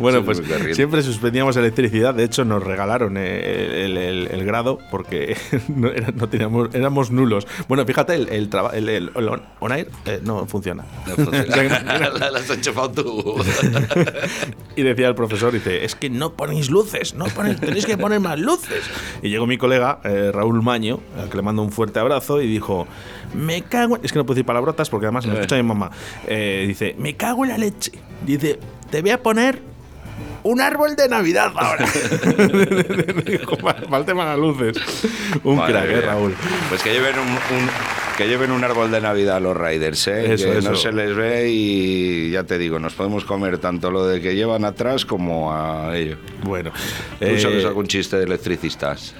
bueno, 0.00 0.18
Es 0.18 0.24
pues 0.24 0.42
siempre 0.74 1.02
suspendíamos 1.02 1.56
electricidad. 1.56 2.14
De 2.14 2.24
hecho, 2.24 2.44
nos 2.44 2.64
regalaron 2.64 3.16
el, 3.16 3.96
el- 3.96 4.28
el 4.28 4.44
grado 4.44 4.80
porque 4.90 5.36
no, 5.68 6.28
teníamos, 6.28 6.74
éramos 6.74 7.12
nulos. 7.12 7.46
Bueno, 7.68 7.84
fíjate, 7.86 8.14
el, 8.16 8.28
el, 8.30 8.50
traba- 8.50 8.72
el- 8.74 8.88
el- 8.88 9.10
el 9.14 9.28
on, 9.28 9.42
on 9.60 9.70
air 9.72 9.88
eh, 10.06 10.20
no 10.24 10.46
funciona. 10.48 10.84
No 11.06 11.14
funciona. 11.14 11.44
O 11.48 11.52
sea 11.54 11.62
que 11.62 11.84
no- 11.84 12.18
La, 12.18 12.30
la 12.30 12.38
has 12.38 12.50
enchufado 12.50 12.90
tú. 12.90 13.42
y 14.76 14.82
decía 14.82 15.08
el 15.08 15.14
profesor, 15.14 15.52
dice, 15.52 15.84
es 15.84 15.94
que 15.94 16.10
no 16.10 16.32
ponéis 16.34 16.70
luces, 16.70 17.14
no 17.14 17.26
ponéis, 17.26 17.60
tenéis 17.60 17.86
que 17.86 17.96
poner 17.96 18.20
más 18.20 18.38
luces. 18.38 18.82
Y 19.22 19.28
llegó 19.28 19.46
mi 19.46 19.58
colega, 19.58 20.00
eh, 20.04 20.30
Raúl 20.32 20.62
Maño, 20.62 21.00
al 21.18 21.28
que 21.28 21.36
le 21.36 21.42
mando 21.42 21.62
un 21.62 21.70
fuerte 21.72 21.98
abrazo, 22.00 22.40
y 22.42 22.46
dijo, 22.46 22.86
me 23.34 23.62
cago 23.62 23.96
en... 23.96 24.04
Es 24.04 24.12
que 24.12 24.18
no 24.18 24.24
puedo 24.26 24.34
decir 24.36 24.46
palabrotas 24.46 24.88
porque 24.90 25.06
además 25.06 25.26
me 25.26 25.34
escucha 25.34 25.56
mi 25.56 25.62
mamá. 25.62 25.90
Eh, 26.26 26.64
dice, 26.66 26.94
me 26.98 27.14
cago 27.16 27.44
en 27.44 27.50
la 27.50 27.58
leche. 27.58 27.92
Dice, 28.24 28.58
te 28.90 29.02
voy 29.02 29.10
a 29.10 29.22
poner 29.22 29.60
un 30.44 30.60
árbol 30.60 30.96
de 30.96 31.08
Navidad 31.08 31.52
ahora. 31.56 31.84
Dijo, 33.26 33.56
para 33.58 33.80
las 33.80 34.38
luces. 34.38 34.76
Un 35.44 35.56
Madre 35.56 35.72
crack, 35.72 35.90
eh. 35.90 36.00
Raúl. 36.00 36.34
Pues 36.68 36.82
que 36.82 36.92
lleven 36.92 37.16
un, 37.18 37.28
un- 37.28 37.70
que 38.18 38.26
lleven 38.26 38.50
un 38.50 38.64
árbol 38.64 38.90
de 38.90 39.00
Navidad 39.00 39.36
a 39.36 39.40
los 39.40 39.56
riders, 39.56 40.08
¿eh? 40.08 40.34
Eso, 40.34 40.50
que 40.50 40.58
eso. 40.58 40.70
no 40.70 40.76
se 40.76 40.90
les 40.90 41.14
ve 41.14 41.50
y 41.52 42.32
ya 42.32 42.42
te 42.42 42.58
digo, 42.58 42.80
nos 42.80 42.94
podemos 42.94 43.24
comer 43.24 43.58
tanto 43.58 43.92
lo 43.92 44.04
de 44.08 44.20
que 44.20 44.34
llevan 44.34 44.64
atrás 44.64 45.06
como 45.06 45.54
a 45.54 45.96
ellos. 45.96 46.18
Bueno. 46.42 46.72
¿Tú 47.20 47.24
eh, 47.24 47.38
sabes 47.38 47.64
algún 47.64 47.86
chiste 47.86 48.16
de 48.16 48.24
electricistas? 48.24 49.14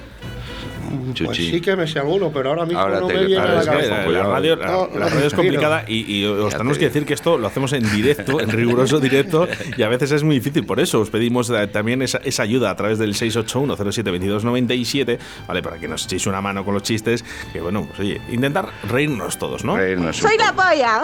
Pues 0.89 1.15
Chuchi. 1.15 1.51
sí 1.51 1.61
que 1.61 1.77
me 1.77 1.87
sé 1.87 1.99
alguno, 1.99 2.31
pero 2.33 2.49
ahora 2.51 2.65
mismo 2.65 2.81
Ahora 2.81 3.01
no 3.01 3.07
te- 3.07 3.15
me 3.15 3.25
viene 3.27 3.43
a 3.43 3.47
la 3.47 3.61
Es 3.61 3.69
que 3.69 3.73
Claro, 3.73 3.89
la, 3.89 3.93
cabeza. 3.93 4.11
la 4.11 4.23
radio, 4.25 4.57
la- 4.57 4.67
No, 4.67 4.89
la 4.99 5.09
radio 5.09 5.27
es 5.27 5.35
complicada 5.35 5.85
y, 5.87 6.17
y 6.21 6.25
os 6.25 6.53
Ya 6.53 6.59
tenemos 6.59 6.79
te 6.79 6.81
que 6.81 6.87
decir 6.87 7.05
que 7.07 7.15
esto 7.15 7.39
lo 7.39 7.47
hacemos 7.47 7.73
en 7.73 7.89
directo, 7.91 8.41
en 8.41 8.51
riguroso 8.51 8.99
directo, 9.09 9.49
y 9.77 9.83
a 9.83 9.89
veces 9.89 10.11
es 10.13 10.23
muy 10.23 10.37
difícil. 10.37 10.65
Por 10.67 10.81
eso 10.81 11.01
os 11.01 11.11
pedimos 11.11 11.51
eh, 11.51 11.67
también 11.69 12.03
esa, 12.03 12.19
esa 12.25 12.43
ayuda 12.43 12.71
a 12.71 12.77
través 12.77 12.99
del 12.99 13.15
681-07-2297, 13.15 15.19
¿vale? 15.47 15.63
Para 15.63 15.79
que 15.79 15.89
nos 15.89 16.05
echéis 16.07 16.27
una 16.27 16.41
mano 16.41 16.65
con 16.65 16.75
los 16.75 16.83
chistes, 16.83 17.25
que 17.53 17.61
bueno, 17.61 17.85
pues 17.87 18.01
oye, 18.01 18.21
intentar 18.31 18.67
reírnos 18.89 19.39
todos, 19.39 19.65
¿no? 19.65 19.77
Reírnos 19.77 20.17
Soy 20.17 20.37
la 20.39 20.53
polla. 20.53 20.99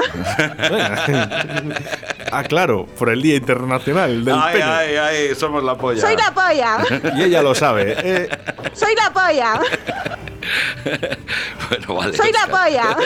ah, 2.32 2.42
claro, 2.44 2.86
por 2.98 3.10
el 3.10 3.20
Día 3.22 3.36
Internacional 3.36 4.24
del 4.24 4.34
Ay, 4.36 4.52
Pene. 4.54 4.64
ay, 4.64 4.96
ay, 4.96 5.34
somos 5.34 5.62
la 5.62 5.76
polla. 5.76 6.00
Soy 6.00 6.16
la 6.16 6.32
polla. 6.32 6.78
Y 7.16 7.22
ella 7.24 7.42
lo 7.42 7.54
sabe. 7.54 7.94
eh. 7.98 8.28
Soy 8.72 8.94
la 8.96 9.12
polla. 9.12 9.60
Bueno, 11.68 11.94
vale. 11.94 12.16
Soy 12.16 12.30
la 12.32 12.46
polla. 12.46 12.96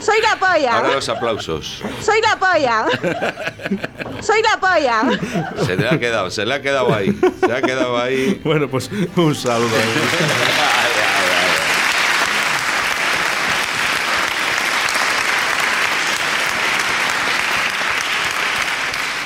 Soy 0.00 0.20
la 0.20 0.36
polla. 0.38 0.76
Ahora 0.76 0.94
los 0.94 1.08
aplausos. 1.08 1.82
Soy 2.02 2.20
la 2.20 2.36
polla. 2.38 2.84
Soy 4.20 4.42
la 4.42 4.60
polla. 4.60 5.02
Se 5.64 5.76
le 5.76 5.88
ha 5.88 5.98
quedado, 5.98 6.30
se 6.30 6.44
le 6.44 6.54
ha 6.54 6.60
quedado 6.60 6.94
ahí. 6.94 7.18
Se 7.40 7.52
ha 7.52 7.62
quedado 7.62 7.98
ahí. 7.98 8.40
Bueno, 8.44 8.68
pues 8.68 8.90
un 9.16 9.34
saludo. 9.34 9.70
Ay, 9.74 10.92
ay, 10.96 11.30
ay. 11.34 11.50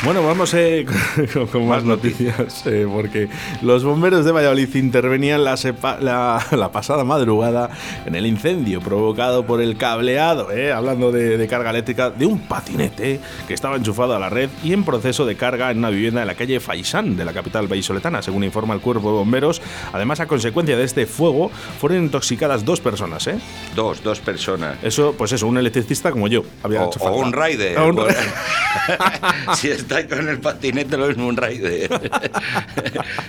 Bueno, 0.04 0.22
vamos 0.22 0.52
eh, 0.52 0.84
con, 1.32 1.46
con 1.46 1.66
más 1.66 1.82
noticias, 1.82 2.66
eh, 2.66 2.86
porque 2.92 3.26
los 3.62 3.84
bomberos 3.84 4.26
de 4.26 4.32
Valladolid 4.32 4.74
intervenían 4.74 5.42
la, 5.44 5.54
sepa- 5.56 5.98
la- 5.98 6.44
la 6.56 6.70
pasada 6.70 7.04
madrugada 7.04 7.70
en 8.04 8.14
el 8.14 8.26
incendio 8.26 8.82
provocado 8.82 9.46
por 9.46 9.62
el 9.62 9.78
cableado, 9.78 10.50
eh, 10.52 10.72
hablando 10.72 11.10
de, 11.10 11.38
de 11.38 11.48
carga 11.48 11.70
eléctrica, 11.70 12.10
de 12.10 12.26
un 12.26 12.38
patinete 12.40 13.18
que 13.48 13.54
estaba 13.54 13.76
enchufado 13.76 14.14
a 14.14 14.18
la 14.18 14.28
red 14.28 14.50
y 14.62 14.74
en 14.74 14.84
proceso 14.84 15.24
de 15.24 15.36
carga 15.36 15.70
en 15.70 15.78
una 15.78 15.88
vivienda 15.88 16.20
en 16.20 16.26
la 16.26 16.34
calle 16.34 16.60
Faisán 16.60 17.16
de 17.16 17.24
la 17.24 17.32
capital 17.32 17.66
vallisoletana, 17.66 18.20
según 18.20 18.44
informa 18.44 18.74
el 18.74 18.80
cuerpo 18.80 19.08
de 19.10 19.16
bomberos. 19.16 19.62
Además, 19.94 20.20
a 20.20 20.26
consecuencia 20.26 20.76
de 20.76 20.84
este 20.84 21.06
fuego, 21.06 21.50
fueron 21.80 22.04
intoxicadas 22.04 22.62
dos 22.66 22.82
personas, 22.82 23.26
¿eh? 23.26 23.38
Dos, 23.74 24.02
dos 24.02 24.20
personas. 24.20 24.76
Eso, 24.82 25.14
pues 25.16 25.32
eso, 25.32 25.46
un 25.46 25.56
electricista 25.56 26.10
como 26.10 26.28
yo. 26.28 26.42
Había 26.62 26.82
O, 26.82 26.88
hecho 26.90 27.00
o 27.00 27.16
un 27.16 27.32
rider. 27.32 27.78
O 27.78 27.88
un- 27.88 28.04
si 29.56 29.68
está 29.70 29.93
con 30.02 30.28
el 30.28 30.40
patinete, 30.40 30.96
lo 30.96 31.06
mismo 31.08 31.26
un 31.28 31.36
rider. 31.36 31.88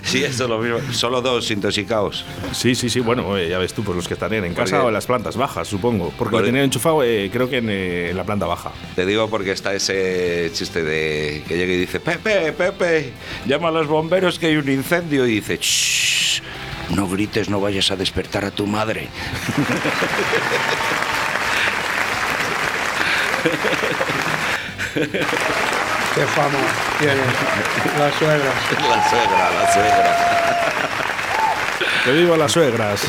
sí, 0.02 0.24
eso 0.24 0.44
es 0.44 0.50
lo 0.50 0.58
mismo. 0.58 0.80
Solo 0.92 1.22
dos 1.22 1.50
intoxicados. 1.50 2.24
Sí, 2.52 2.74
sí, 2.74 2.90
sí, 2.90 3.00
bueno, 3.00 3.36
eh, 3.38 3.48
ya 3.48 3.58
ves 3.58 3.72
tú, 3.72 3.82
pues 3.84 3.96
los 3.96 4.08
que 4.08 4.14
estarían 4.14 4.44
en 4.44 4.54
casa 4.54 4.72
Porque- 4.76 4.86
o 4.86 4.88
en 4.88 4.94
las 4.94 5.06
plantas 5.06 5.36
bajas, 5.36 5.68
supongo. 5.68 6.12
Porque 6.18 6.36
lo 6.36 6.42
tenían 6.44 6.64
enchufado, 6.64 7.02
eh, 7.02 7.30
creo 7.32 7.48
que 7.48 7.58
en, 7.58 7.70
eh, 7.70 8.10
en 8.10 8.16
la 8.16 8.24
planta 8.24 8.46
baja. 8.46 8.72
Te 8.94 9.06
digo 9.06 9.28
porque 9.30 9.52
está 9.52 9.72
ese 9.74 10.50
chiste 10.52 10.82
de 10.82 11.42
que 11.46 11.56
llega 11.56 11.72
y 11.72 11.76
dice, 11.78 12.00
Pepe, 12.00 12.52
Pepe, 12.52 13.12
llama 13.46 13.68
a 13.68 13.72
los 13.72 13.86
bomberos 13.86 14.38
que 14.38 14.46
hay 14.46 14.56
un 14.56 14.68
incendio 14.68 15.26
y 15.26 15.36
dice, 15.36 15.58
"Shh, 15.60 16.42
no 16.90 17.08
grites, 17.08 17.48
no 17.48 17.60
vayas 17.60 17.90
a 17.90 17.96
despertar 17.96 18.44
a 18.44 18.50
tu 18.50 18.66
madre. 18.66 19.08
Qué 26.16 26.22
fama 26.22 26.58
tienen 26.98 27.18
las 27.98 28.14
suegras. 28.14 28.54
La 28.88 29.10
suegra, 29.10 29.50
la 29.50 29.72
suegra. 29.72 30.16
¡Que 32.04 32.12
viva 32.12 32.36
las 32.36 32.52
suegras! 32.52 33.02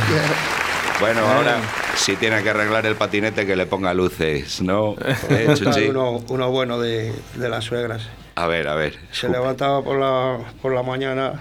Bueno, 1.00 1.22
ahora 1.26 1.58
si 1.96 2.16
tiene 2.18 2.44
que 2.44 2.50
arreglar 2.50 2.86
el 2.86 2.96
patinete 2.96 3.46
que 3.46 3.56
le 3.56 3.66
ponga 3.66 3.94
luces, 3.94 4.62
¿no? 4.62 4.96
¿Eh, 5.30 5.56
uno, 5.90 6.22
uno 6.28 6.52
bueno 6.52 6.80
de, 6.80 7.14
de 7.36 7.50
las 7.50 7.64
suegras. 7.66 8.02
A 8.36 8.48
ver, 8.48 8.68
a 8.68 8.76
ver. 8.76 8.98
Se 9.12 9.30
levantaba 9.30 9.82
por 9.84 9.98
la, 10.00 10.38
por 10.62 10.74
la 10.74 10.84
mañana 10.84 11.34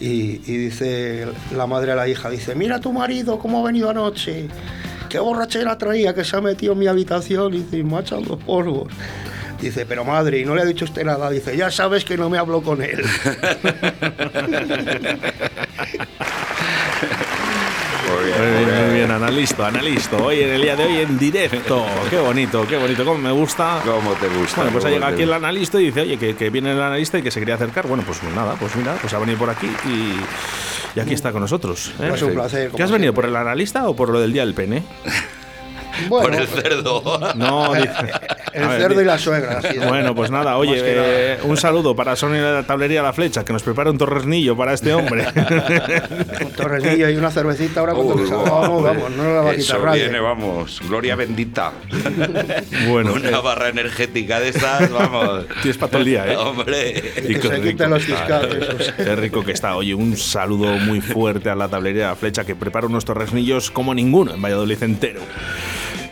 y, 0.00 0.40
y 0.50 0.56
dice 0.56 1.28
la 1.54 1.66
madre 1.66 1.92
a 1.92 1.94
la 1.94 2.08
hija, 2.08 2.30
dice, 2.30 2.54
mira 2.54 2.76
a 2.76 2.80
tu 2.80 2.92
marido 2.92 3.38
cómo 3.38 3.60
ha 3.60 3.66
venido 3.66 3.90
anoche. 3.90 4.48
Qué 5.08 5.18
borrachera 5.18 5.76
traía 5.78 6.14
que 6.14 6.24
se 6.24 6.36
ha 6.36 6.40
metido 6.40 6.72
en 6.72 6.78
mi 6.80 6.86
habitación 6.88 7.54
y 7.54 7.58
dice, 7.60 7.84
me 7.84 7.96
ha 7.98 8.00
echado 8.00 8.22
los 8.22 8.42
polvos. 8.42 8.88
Dice, 9.60 9.84
pero 9.86 10.04
madre, 10.04 10.38
y 10.38 10.44
no 10.44 10.54
le 10.54 10.62
ha 10.62 10.64
dicho 10.64 10.84
usted 10.86 11.04
nada. 11.04 11.28
Dice, 11.30 11.56
ya 11.56 11.70
sabes 11.70 12.04
que 12.04 12.16
no 12.16 12.30
me 12.30 12.38
hablo 12.38 12.62
con 12.62 12.82
él. 12.82 13.04
Muy 18.08 18.24
bien, 18.24 18.38
Muy 18.40 18.64
bien, 18.64 18.86
muy 18.86 18.94
bien. 18.94 19.10
analisto, 19.10 19.64
analisto. 19.64 20.16
Hoy 20.24 20.40
en 20.40 20.50
el 20.50 20.62
día 20.62 20.76
de 20.76 20.84
hoy 20.84 20.96
en 21.00 21.18
directo. 21.18 21.84
Qué 22.08 22.18
bonito, 22.18 22.66
qué 22.66 22.76
bonito, 22.76 23.04
cómo 23.04 23.18
me 23.18 23.30
gusta. 23.32 23.80
¿Cómo 23.84 24.12
te 24.14 24.28
gusta? 24.28 24.56
Bueno, 24.56 24.72
pues 24.72 24.84
ha 24.84 24.88
¿Cómo 24.88 24.94
llegado 24.96 25.12
aquí 25.14 25.22
el 25.22 25.32
analista 25.32 25.80
y 25.80 25.84
dice, 25.86 26.00
oye, 26.00 26.16
que, 26.18 26.34
que 26.34 26.50
viene 26.50 26.72
el 26.72 26.80
analista 26.82 27.18
y 27.18 27.22
que 27.22 27.30
se 27.30 27.38
quería 27.38 27.54
acercar. 27.54 27.86
Bueno, 27.86 28.02
pues 28.06 28.22
nada, 28.34 28.54
pues 28.58 28.74
mira, 28.76 28.94
pues 29.00 29.12
ha 29.14 29.18
venido 29.18 29.38
por 29.38 29.50
aquí 29.50 29.70
y, 29.86 30.98
y 30.98 31.00
aquí 31.00 31.14
está 31.14 31.30
con 31.32 31.42
nosotros. 31.42 31.92
¿eh? 32.00 32.06
Pues 32.08 32.22
un 32.22 32.32
placer. 32.34 32.70
¿Qué 32.74 32.82
has 32.82 32.90
venido, 32.90 33.12
por 33.14 33.26
el 33.26 33.36
analista 33.36 33.88
o 33.88 33.94
por 33.94 34.08
lo 34.08 34.20
del 34.20 34.32
día 34.32 34.44
del 34.44 34.54
pene? 34.54 34.82
Bueno, 36.08 36.28
Por 36.30 36.34
el 36.40 36.46
cerdo. 36.48 37.20
No, 37.36 37.74
dice- 37.74 37.90
el 38.52 38.68
ver, 38.68 38.80
cerdo 38.80 39.00
y 39.00 39.04
la 39.04 39.18
suegra. 39.18 39.60
Bueno, 39.88 40.14
pues 40.14 40.30
nada, 40.30 40.56
oye, 40.56 40.74
que 40.82 40.94
nada. 40.94 41.08
eh, 41.08 41.38
un 41.44 41.56
saludo 41.56 41.94
para 41.94 42.16
Sonia 42.16 42.44
de 42.44 42.52
la 42.52 42.62
Tablería 42.62 43.02
La 43.02 43.12
Flecha, 43.12 43.44
que 43.44 43.52
nos 43.52 43.62
prepara 43.62 43.90
un 43.90 43.98
torresnillo 43.98 44.56
para 44.56 44.72
este 44.72 44.92
hombre. 44.94 45.26
Un 46.40 46.52
torresnillo 46.52 47.08
y 47.10 47.16
una 47.16 47.30
cervecita 47.30 47.80
ahora 47.80 47.92
guau, 47.92 48.08
vamos, 48.08 48.82
vamos, 48.82 49.10
no 49.10 49.24
nos 49.24 49.32
la 49.34 49.40
va 49.42 49.50
a 49.50 49.54
quitar 49.56 49.76
Eso 49.78 49.92
viene, 49.92 50.20
vamos. 50.20 50.80
Gloria 50.88 51.16
bendita. 51.16 51.72
bueno, 52.88 53.12
Una 53.14 53.28
eh, 53.30 53.40
barra 53.42 53.68
energética 53.68 54.40
de 54.40 54.48
estas, 54.50 54.90
vamos. 54.90 55.46
tienes 55.62 55.78
para 55.78 55.90
todo 55.90 56.00
el 56.00 56.06
día, 56.06 56.26
¿eh? 56.32 56.36
Hombre. 56.36 57.12
Y 57.28 57.34
Que 57.34 57.40
qué 57.40 57.48
se 57.76 57.88
los 57.88 58.04
que 58.04 58.12
está, 58.12 58.40
fiscales, 58.40 58.88
eh. 58.88 58.94
Qué 58.96 59.16
rico 59.16 59.44
que 59.44 59.52
está. 59.52 59.76
Oye, 59.76 59.94
un 59.94 60.16
saludo 60.16 60.66
muy 60.78 61.00
fuerte 61.00 61.50
a 61.50 61.54
la 61.54 61.68
tablería 61.68 62.08
La 62.08 62.16
Flecha 62.16 62.44
que 62.44 62.54
prepara 62.54 62.86
unos 62.86 63.04
torresnillos 63.04 63.70
como 63.70 63.94
ninguno 63.94 64.34
en 64.34 64.42
Valladolid 64.42 64.82
entero. 64.82 65.20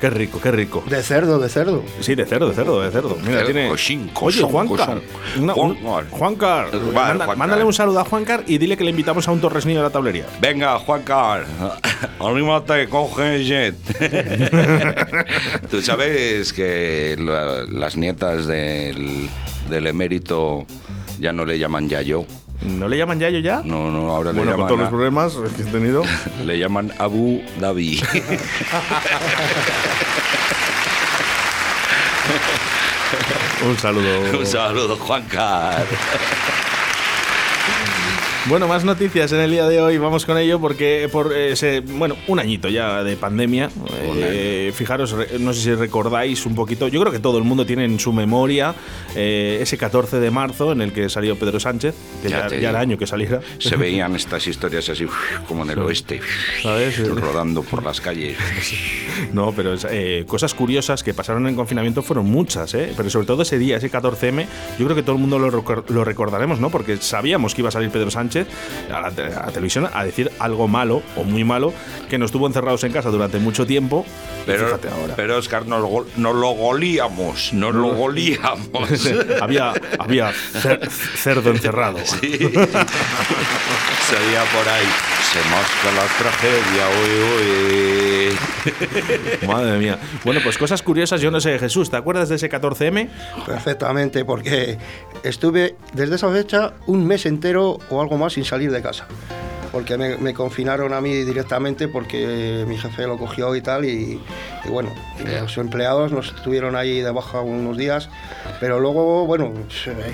Qué 0.00 0.10
rico, 0.10 0.40
qué 0.40 0.50
rico. 0.52 0.84
De 0.88 1.02
cerdo, 1.02 1.38
de 1.40 1.48
cerdo. 1.48 1.82
Sí, 2.00 2.14
de 2.14 2.24
cerdo, 2.24 2.48
de 2.50 2.54
cerdo, 2.54 2.80
de 2.80 2.90
cerdo. 2.92 3.16
Mira, 3.26 3.44
tiene. 3.44 3.68
cochín, 3.68 4.10
Oye, 4.20 4.40
cosón, 4.42 4.50
Juancar. 4.68 5.00
una- 5.38 5.54
un- 5.54 5.74
Juancar. 5.76 6.10
Juancar. 6.10 6.70
Vale, 6.70 6.82
manda- 6.92 7.24
Juancar. 7.24 7.36
Mándale 7.36 7.64
un 7.64 7.72
saludo 7.72 8.00
a 8.00 8.04
Juancar 8.04 8.44
y 8.46 8.58
dile 8.58 8.76
que 8.76 8.84
le 8.84 8.90
invitamos 8.90 9.26
a 9.26 9.32
un 9.32 9.40
torresnillo 9.40 9.80
de 9.80 9.84
la 9.84 9.90
tablería. 9.90 10.26
Venga, 10.40 10.78
Juan 10.78 11.02
Car, 11.02 11.46
anímate, 12.20 12.88
coge 12.88 13.44
jet. 13.44 13.74
Tú 15.70 15.82
sabes 15.82 16.52
que 16.52 17.16
la- 17.18 17.64
las 17.64 17.96
nietas 17.96 18.46
del, 18.46 19.28
del 19.68 19.86
emérito 19.86 20.64
ya 21.18 21.32
no 21.32 21.44
le 21.44 21.58
llaman 21.58 21.88
Yayo. 21.88 22.24
¿No 22.62 22.88
le 22.88 22.98
llaman 22.98 23.20
Yayo 23.20 23.38
ya? 23.38 23.62
No, 23.64 23.90
no, 23.90 24.10
ahora 24.10 24.32
bueno, 24.32 24.50
le 24.50 24.56
con 24.56 24.66
todos 24.66 24.78
los 24.80 24.90
llaman, 24.90 25.30
problemas 25.30 25.36
que 25.56 25.62
he 25.62 25.66
tenido. 25.66 26.02
le 26.44 26.58
llaman 26.58 26.92
Abu 26.98 27.40
Dhabi. 27.60 28.02
un 33.64 33.78
saludo. 33.78 34.38
Un 34.38 34.46
saludo, 34.46 34.96
Juan 34.96 35.22
Car. 35.24 35.86
Bueno, 38.46 38.66
más 38.66 38.82
noticias 38.84 39.32
en 39.32 39.40
el 39.40 39.50
día 39.50 39.68
de 39.68 39.80
hoy. 39.80 39.98
Vamos 39.98 40.24
con 40.24 40.38
ello 40.38 40.58
porque 40.58 41.08
por 41.12 41.34
ese, 41.34 41.80
bueno, 41.80 42.16
un 42.28 42.38
añito 42.38 42.68
ya 42.68 43.04
de 43.04 43.14
pandemia. 43.16 43.68
Eh, 44.16 44.72
fijaros, 44.74 45.14
no 45.38 45.52
sé 45.52 45.60
si 45.60 45.74
recordáis 45.74 46.46
un 46.46 46.54
poquito. 46.54 46.88
Yo 46.88 47.00
creo 47.00 47.12
que 47.12 47.18
todo 47.18 47.36
el 47.36 47.44
mundo 47.44 47.66
tiene 47.66 47.84
en 47.84 47.98
su 47.98 48.12
memoria 48.12 48.74
eh, 49.14 49.58
ese 49.60 49.76
14 49.76 50.18
de 50.20 50.30
marzo 50.30 50.72
en 50.72 50.80
el 50.80 50.92
que 50.92 51.10
salió 51.10 51.38
Pedro 51.38 51.60
Sánchez, 51.60 51.94
que 52.22 52.30
Ya 52.30 52.48
ya, 52.48 52.70
era 52.70 52.80
año 52.80 52.96
que 52.96 53.06
saliera. 53.06 53.40
Se 53.58 53.76
veían 53.76 54.14
estas 54.16 54.46
historias 54.46 54.88
así, 54.88 55.06
como 55.46 55.64
en 55.64 55.70
el 55.70 55.80
oeste, 55.80 56.20
¿Sabes? 56.62 57.06
rodando 57.06 57.62
por 57.62 57.82
las 57.82 58.00
calles. 58.00 58.36
No, 59.32 59.52
pero 59.52 59.74
eh, 59.90 60.24
cosas 60.28 60.54
curiosas 60.54 61.02
que 61.02 61.12
pasaron 61.12 61.48
en 61.48 61.56
confinamiento 61.56 62.02
fueron 62.02 62.26
muchas, 62.26 62.72
¿eh? 62.74 62.92
Pero 62.96 63.10
sobre 63.10 63.26
todo 63.26 63.42
ese 63.42 63.58
día, 63.58 63.76
ese 63.76 63.90
14M, 63.90 64.46
yo 64.78 64.84
creo 64.84 64.94
que 64.94 65.02
todo 65.02 65.16
el 65.16 65.20
mundo 65.20 65.40
lo, 65.40 65.50
lo 65.88 66.04
recordaremos, 66.04 66.60
¿no? 66.60 66.70
Porque 66.70 66.98
sabíamos 66.98 67.52
que 67.52 67.62
iba 67.62 67.68
a 67.68 67.72
salir 67.72 67.90
Pedro 67.90 68.12
Sánchez 68.12 68.27
a 68.36 69.00
la, 69.00 69.08
a 69.08 69.46
la 69.46 69.52
televisión 69.52 69.88
a 69.92 70.04
decir 70.04 70.30
algo 70.38 70.68
malo 70.68 71.02
o 71.16 71.24
muy 71.24 71.44
malo, 71.44 71.72
que 72.08 72.18
nos 72.18 72.30
tuvo 72.32 72.46
encerrados 72.46 72.84
en 72.84 72.92
casa 72.92 73.10
durante 73.10 73.38
mucho 73.38 73.66
tiempo. 73.66 74.04
Pero, 74.46 74.66
fíjate 74.66 74.88
ahora. 74.88 75.14
pero 75.16 75.36
Oscar, 75.36 75.66
nos, 75.66 75.82
go- 75.82 76.06
nos 76.16 76.34
lo 76.34 76.50
golíamos, 76.50 77.52
nos 77.52 77.74
lo 77.74 77.88
golíamos. 77.94 79.06
había, 79.40 79.72
había 79.98 80.30
cer- 80.32 80.88
cerdo 80.88 81.50
encerrado. 81.50 81.98
Sí. 82.08 82.38
Salía 84.08 84.42
por 84.54 84.68
ahí. 84.68 84.86
Se 85.32 85.40
masca 85.50 85.92
la 85.94 86.06
tragedia, 86.18 86.88
uy, 87.02 88.30
uy. 89.42 89.46
Madre 89.46 89.78
mía. 89.78 89.98
Bueno, 90.24 90.40
pues 90.42 90.56
cosas 90.56 90.82
curiosas, 90.82 91.20
yo 91.20 91.30
no 91.30 91.40
sé, 91.40 91.58
Jesús, 91.58 91.90
¿te 91.90 91.96
acuerdas 91.96 92.28
de 92.30 92.36
ese 92.36 92.48
14M? 92.50 93.08
Perfectamente, 93.46 94.24
porque 94.24 94.78
estuve 95.22 95.76
desde 95.92 96.14
esa 96.16 96.30
fecha 96.32 96.72
un 96.86 97.06
mes 97.06 97.26
entero 97.26 97.78
o 97.90 98.00
algo 98.00 98.16
más 98.18 98.34
sin 98.34 98.44
salir 98.44 98.70
de 98.70 98.82
casa. 98.82 99.06
porque 99.72 99.98
me, 99.98 100.16
me 100.16 100.32
confinaron 100.32 100.94
a 100.94 101.00
mí 101.00 101.12
directamente 101.24 101.88
porque 101.88 102.64
mi 102.66 102.78
jefe 102.78 103.06
lo 103.06 103.18
cogió 103.18 103.54
y 103.54 103.60
tal, 103.60 103.84
y, 103.84 104.18
y 104.64 104.68
bueno, 104.68 104.90
y 105.20 105.28
los 105.40 105.58
empleados 105.58 106.10
nos 106.10 106.28
estuvieron 106.34 106.74
ahí 106.74 107.00
de 107.00 107.10
baja 107.10 107.42
unos 107.42 107.76
días, 107.76 108.08
pero 108.60 108.80
luego, 108.80 109.26
bueno, 109.26 109.52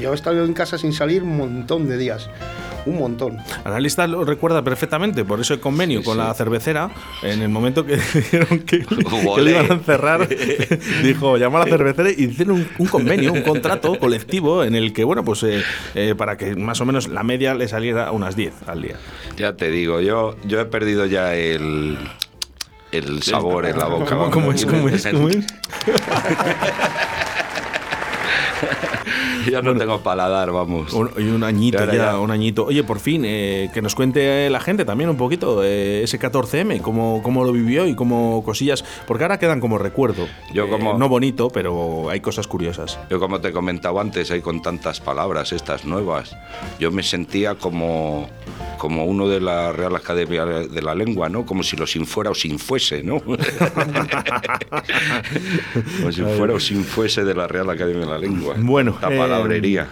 yo 0.00 0.10
he 0.12 0.14
estado 0.14 0.44
en 0.44 0.54
casa 0.54 0.76
sin 0.76 0.92
salir 0.92 1.22
un 1.22 1.36
montón 1.36 1.88
de 1.88 1.96
días, 1.96 2.28
un 2.86 2.98
montón. 2.98 3.38
Analista 3.64 4.06
lo 4.06 4.24
recuerda 4.24 4.62
perfectamente, 4.62 5.24
por 5.24 5.40
eso 5.40 5.54
el 5.54 5.60
convenio 5.60 6.00
Sí, 6.00 6.04
con 6.04 6.14
sí. 6.14 6.22
la 6.22 6.34
cervecera, 6.34 6.90
en 7.22 7.42
el 7.42 7.48
momento 7.48 7.84
que 7.86 7.96
dijeron 8.14 8.60
que, 8.60 8.80
que 8.84 9.42
le 9.42 9.50
iban 9.52 9.70
a 9.70 9.74
encerrar, 9.74 10.28
dijo, 11.02 11.36
llamó 11.36 11.58
a 11.58 11.64
la 11.64 11.66
cervecera 11.70 12.10
y 12.10 12.24
hicieron 12.24 12.56
un, 12.56 12.68
un 12.78 12.86
convenio, 12.86 13.32
un 13.32 13.42
contrato 13.42 13.98
colectivo 13.98 14.64
en 14.64 14.74
el 14.74 14.92
que, 14.92 15.04
bueno, 15.04 15.24
pues 15.24 15.42
eh, 15.44 15.62
eh, 15.94 16.14
para 16.16 16.36
que 16.36 16.54
más 16.56 16.80
o 16.80 16.84
menos 16.84 17.08
la 17.08 17.22
media 17.22 17.54
le 17.54 17.68
saliera 17.68 18.06
a 18.08 18.12
unas 18.12 18.36
10 18.36 18.52
al 18.66 18.82
día. 18.82 18.96
Ya 19.36 19.56
te 19.56 19.70
digo, 19.70 20.00
yo, 20.00 20.36
yo 20.44 20.60
he 20.60 20.64
perdido 20.66 21.06
ya 21.06 21.34
el, 21.34 21.96
el 22.92 23.22
sabor 23.22 23.66
en 23.66 23.78
la 23.78 23.86
boca. 23.86 24.10
¿Cómo, 24.16 24.30
cómo 24.30 24.52
es? 24.52 24.64
¿Cómo 24.66 24.88
es? 24.88 25.06
¿Cómo 25.06 25.28
es? 25.28 25.36
Ya 29.50 29.60
no 29.60 29.76
tengo 29.76 30.00
paladar, 30.00 30.50
vamos. 30.52 30.92
Un- 30.94 31.10
y 31.18 31.24
un 31.28 31.44
añito 31.44 31.78
Ya, 31.78 31.86
ya, 31.86 31.92
ya, 31.92 32.04
ya. 32.12 32.18
un 32.18 32.30
añito. 32.30 32.64
Oye, 32.64 32.82
por 32.82 32.98
fin, 32.98 33.24
eh, 33.26 33.68
que 33.74 33.82
nos 33.82 33.94
cuente 33.94 34.48
la 34.48 34.58
gente 34.58 34.86
también 34.86 35.10
un 35.10 35.18
poquito 35.18 35.62
eh, 35.62 36.02
ese 36.02 36.18
14M, 36.18 36.80
cómo, 36.80 37.20
cómo 37.22 37.44
lo 37.44 37.52
vivió 37.52 37.86
y 37.86 37.94
cómo 37.94 38.42
cosillas, 38.42 38.82
porque 39.06 39.24
ahora 39.24 39.38
quedan 39.38 39.60
como 39.60 39.76
recuerdo. 39.76 40.26
Yo 40.54 40.68
como- 40.70 40.92
Eh, 40.92 40.98
no 40.98 41.08
bonito, 41.10 41.48
pero 41.50 42.08
hay 42.08 42.20
cosas 42.20 42.46
curiosas. 42.46 42.98
Yo 43.10 43.20
como 43.20 43.40
te 43.42 43.52
comentaba 43.52 44.00
antes, 44.00 44.30
hay 44.30 44.40
con 44.40 44.62
tantas 44.62 45.00
palabras 45.00 45.52
estas 45.52 45.84
nuevas, 45.84 46.34
yo 46.80 46.90
me 46.90 47.02
sentía 47.02 47.54
como, 47.56 48.28
como 48.78 49.04
uno 49.04 49.28
de 49.28 49.40
la 49.40 49.72
Real 49.72 49.94
Academia 49.94 50.46
de 50.46 50.80
la 50.82 50.94
Lengua, 50.94 51.28
¿no? 51.28 51.44
Como 51.44 51.62
si 51.62 51.76
lo 51.76 51.86
sin 51.86 52.06
fuera 52.06 52.30
o 52.30 52.34
sin 52.34 52.58
fuese, 52.58 53.02
¿no? 53.02 53.20
como 56.00 56.12
si 56.12 56.22
fuera 56.22 56.54
o 56.54 56.60
sin 56.60 56.84
fuese 56.84 57.24
de 57.24 57.34
la 57.34 57.46
Real 57.46 57.68
Academia 57.70 58.00
de 58.06 58.10
la 58.10 58.18
Lengua. 58.18 58.53
Bueno, 58.58 58.96
la 59.00 59.12
eh, 59.12 59.18
palabrería. 59.18 59.88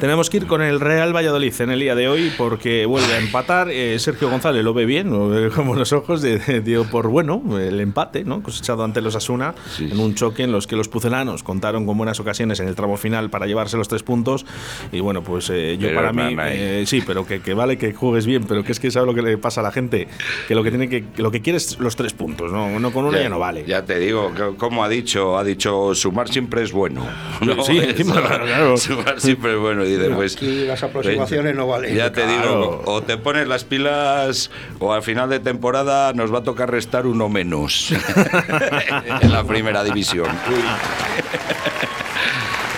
Tenemos 0.00 0.30
que 0.30 0.36
ir 0.36 0.46
con 0.46 0.62
el 0.62 0.78
Real 0.78 1.14
Valladolid 1.16 1.52
en 1.60 1.70
el 1.70 1.80
día 1.80 1.96
de 1.96 2.08
hoy 2.08 2.30
porque 2.38 2.86
vuelve 2.86 3.14
a 3.14 3.18
empatar. 3.18 3.68
Eh, 3.70 3.98
Sergio 3.98 4.30
González 4.30 4.62
lo 4.62 4.72
ve 4.72 4.84
bien, 4.84 5.10
lo 5.10 5.28
ve 5.28 5.50
como 5.54 5.74
los 5.74 5.92
ojos, 5.92 6.22
dio 6.22 6.84
por 6.84 7.08
bueno 7.08 7.42
el 7.58 7.80
empate, 7.80 8.22
¿no? 8.22 8.40
cosechado 8.42 8.84
ante 8.84 9.00
los 9.00 9.16
Asuna 9.16 9.54
Sí. 9.76 9.88
en 9.90 9.98
un 9.98 10.14
choque 10.14 10.44
en 10.44 10.52
los 10.52 10.66
que 10.68 10.76
los 10.76 10.88
pucelanos 10.88 11.42
contaron 11.42 11.84
con 11.84 11.96
buenas 11.98 12.20
ocasiones 12.20 12.60
en 12.60 12.68
el 12.68 12.76
tramo 12.76 12.96
final 12.96 13.28
para 13.30 13.46
llevarse 13.46 13.76
los 13.76 13.88
tres 13.88 14.04
puntos. 14.04 14.46
Y 14.92 15.00
bueno, 15.00 15.22
pues 15.22 15.50
eh, 15.50 15.76
yo 15.80 15.88
Pero, 15.88 16.00
para 16.00 16.12
mí, 16.12 16.36
eh, 16.38 16.84
sí, 16.86 17.02
pero 17.04 17.26
que, 17.26 17.40
que 17.40 17.54
vale 17.54 17.76
que 17.76 17.92
juegues 17.92 18.24
bien, 18.26 18.44
pero 18.44 18.62
que 18.62 18.72
es 18.72 18.78
que 18.78 18.90
sabe 18.92 19.06
lo 19.06 19.14
que 19.14 19.22
le 19.22 19.36
pasa 19.36 19.62
a 19.62 19.64
la 19.64 19.72
gente, 19.72 20.06
que 20.46 20.54
lo 20.54 20.62
que 20.62 20.70
tiene 20.70 20.88
que, 20.88 21.06
que 21.06 21.22
lo 21.22 21.32
que 21.32 21.40
quiere 21.42 21.56
es 21.56 21.78
los 21.80 21.96
tres 21.96 22.12
puntos, 22.12 22.52
no, 22.52 22.78
no 22.78 22.92
con 22.92 23.04
uno 23.06 23.18
ya, 23.18 23.28
no 23.28 23.38
vale. 23.40 23.64
Ya 23.66 23.84
te 23.84 23.98
digo, 23.98 24.32
como 24.58 24.84
ha 24.84 24.88
dicho, 24.88 25.36
ha 25.38 25.42
dicho, 25.42 25.92
sumar 25.94 26.28
siempre 26.28 26.62
es 26.62 26.70
bueno. 26.72 27.04
¿no? 27.40 27.64
Sí, 27.64 27.78
encima, 27.78 28.14
Eso, 28.20 28.28
claro. 28.44 28.76
Sumar 28.76 29.20
siempre 29.20 29.54
es 29.54 29.58
bueno. 29.58 29.77
Y 29.84 29.96
dice, 29.96 30.10
pues, 30.10 30.36
Aquí 30.36 30.64
las 30.66 30.82
aproximaciones 30.82 31.54
no 31.54 31.66
valen. 31.66 31.94
Ya 31.94 32.12
te 32.12 32.22
Claro. 32.24 32.36
digo, 32.60 32.82
o 32.86 33.02
te 33.02 33.16
pones 33.16 33.46
las 33.48 33.64
pilas 33.64 34.50
o 34.78 34.92
al 34.92 35.02
final 35.02 35.28
de 35.30 35.40
temporada 35.40 36.12
nos 36.12 36.32
va 36.32 36.38
a 36.38 36.42
tocar 36.42 36.70
restar 36.70 37.06
uno 37.06 37.28
menos 37.28 37.92
en 39.20 39.32
la 39.32 39.44
primera 39.44 39.82
división. 39.84 40.28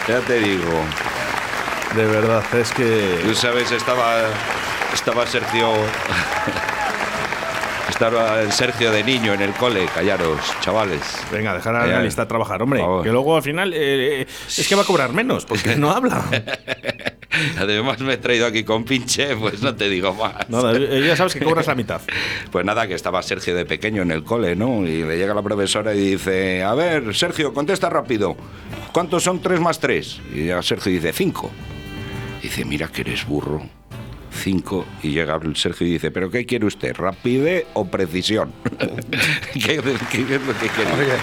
Ya 0.09 0.21
te 0.21 0.41
digo. 0.41 0.71
De 1.95 2.07
verdad, 2.07 2.43
es 2.55 2.71
que... 2.73 3.21
Tú 3.25 3.35
sabes, 3.35 3.71
estaba, 3.73 4.23
estaba 4.95 5.27
Sergio. 5.27 5.69
Estaba 7.89 8.41
el 8.41 8.53
Sergio 8.53 8.93
de 8.93 9.03
niño 9.05 9.35
en 9.35 9.43
el 9.43 9.53
cole, 9.53 9.87
callaros, 9.93 10.39
chavales. 10.61 11.03
Venga, 11.33 11.53
dejar 11.53 11.75
al 11.77 11.91
analista 11.91 12.27
trabajar, 12.27 12.63
hombre. 12.63 12.83
Que 13.03 13.11
luego 13.11 13.37
al 13.37 13.43
final 13.43 13.75
eh, 13.75 14.23
eh, 14.23 14.27
es 14.57 14.67
que 14.69 14.75
va 14.75 14.83
a 14.83 14.85
cobrar 14.85 15.13
menos, 15.13 15.45
porque 15.45 15.77
no 15.77 15.91
habla. 15.91 16.23
Además 17.59 18.01
me 18.01 18.15
he 18.15 18.17
traído 18.17 18.47
aquí 18.47 18.65
con 18.65 18.85
pinche, 18.85 19.37
pues 19.37 19.63
no 19.63 19.75
te 19.75 19.89
digo 19.89 20.15
más. 20.15 20.49
Nada, 20.49 20.77
eh, 20.77 21.05
ya 21.07 21.17
sabes 21.17 21.35
que 21.35 21.41
cobras 21.41 21.67
la 21.67 21.75
mitad. 21.75 22.01
Pues 22.51 22.65
nada, 22.65 22.89
que 22.89 22.95
estaba 22.95 23.23
Sergio 23.23 23.55
de 23.55 23.65
pequeño 23.65 24.03
en 24.03 24.11
el 24.11 24.25
cole, 24.25 24.57
¿no? 24.57 24.85
Y 24.85 25.03
le 25.05 25.17
llega 25.17 25.35
la 25.35 25.43
profesora 25.43 25.95
y 25.95 26.13
dice, 26.13 26.63
a 26.65 26.75
ver, 26.75 27.15
Sergio, 27.15 27.53
contesta 27.53 27.89
rápido. 27.89 28.37
¿Cuántos 28.93 29.23
son 29.23 29.41
tres 29.41 29.61
más 29.61 29.79
tres? 29.79 30.21
Y 30.35 30.47
ya 30.47 30.61
Sergio 30.63 30.91
dice, 30.91 31.13
cinco. 31.13 31.51
Dice, 32.43 32.65
mira 32.65 32.89
que 32.89 33.03
eres 33.03 33.25
burro. 33.27 33.63
Cinco. 34.33 34.85
Y 35.03 35.11
llega 35.11 35.39
Sergio 35.55 35.87
y 35.87 35.91
dice, 35.93 36.11
¿pero 36.11 36.31
qué 36.31 36.45
quiere 36.47 36.67
usted? 36.67 36.95
¿Rapidez 36.97 37.67
o 37.75 37.87
precisión? 37.87 38.53
¿Qué, 39.53 39.61
qué 39.61 39.77
es 39.79 40.43
lo 40.43 40.59
que 40.59 40.69
quiere? 40.69 41.19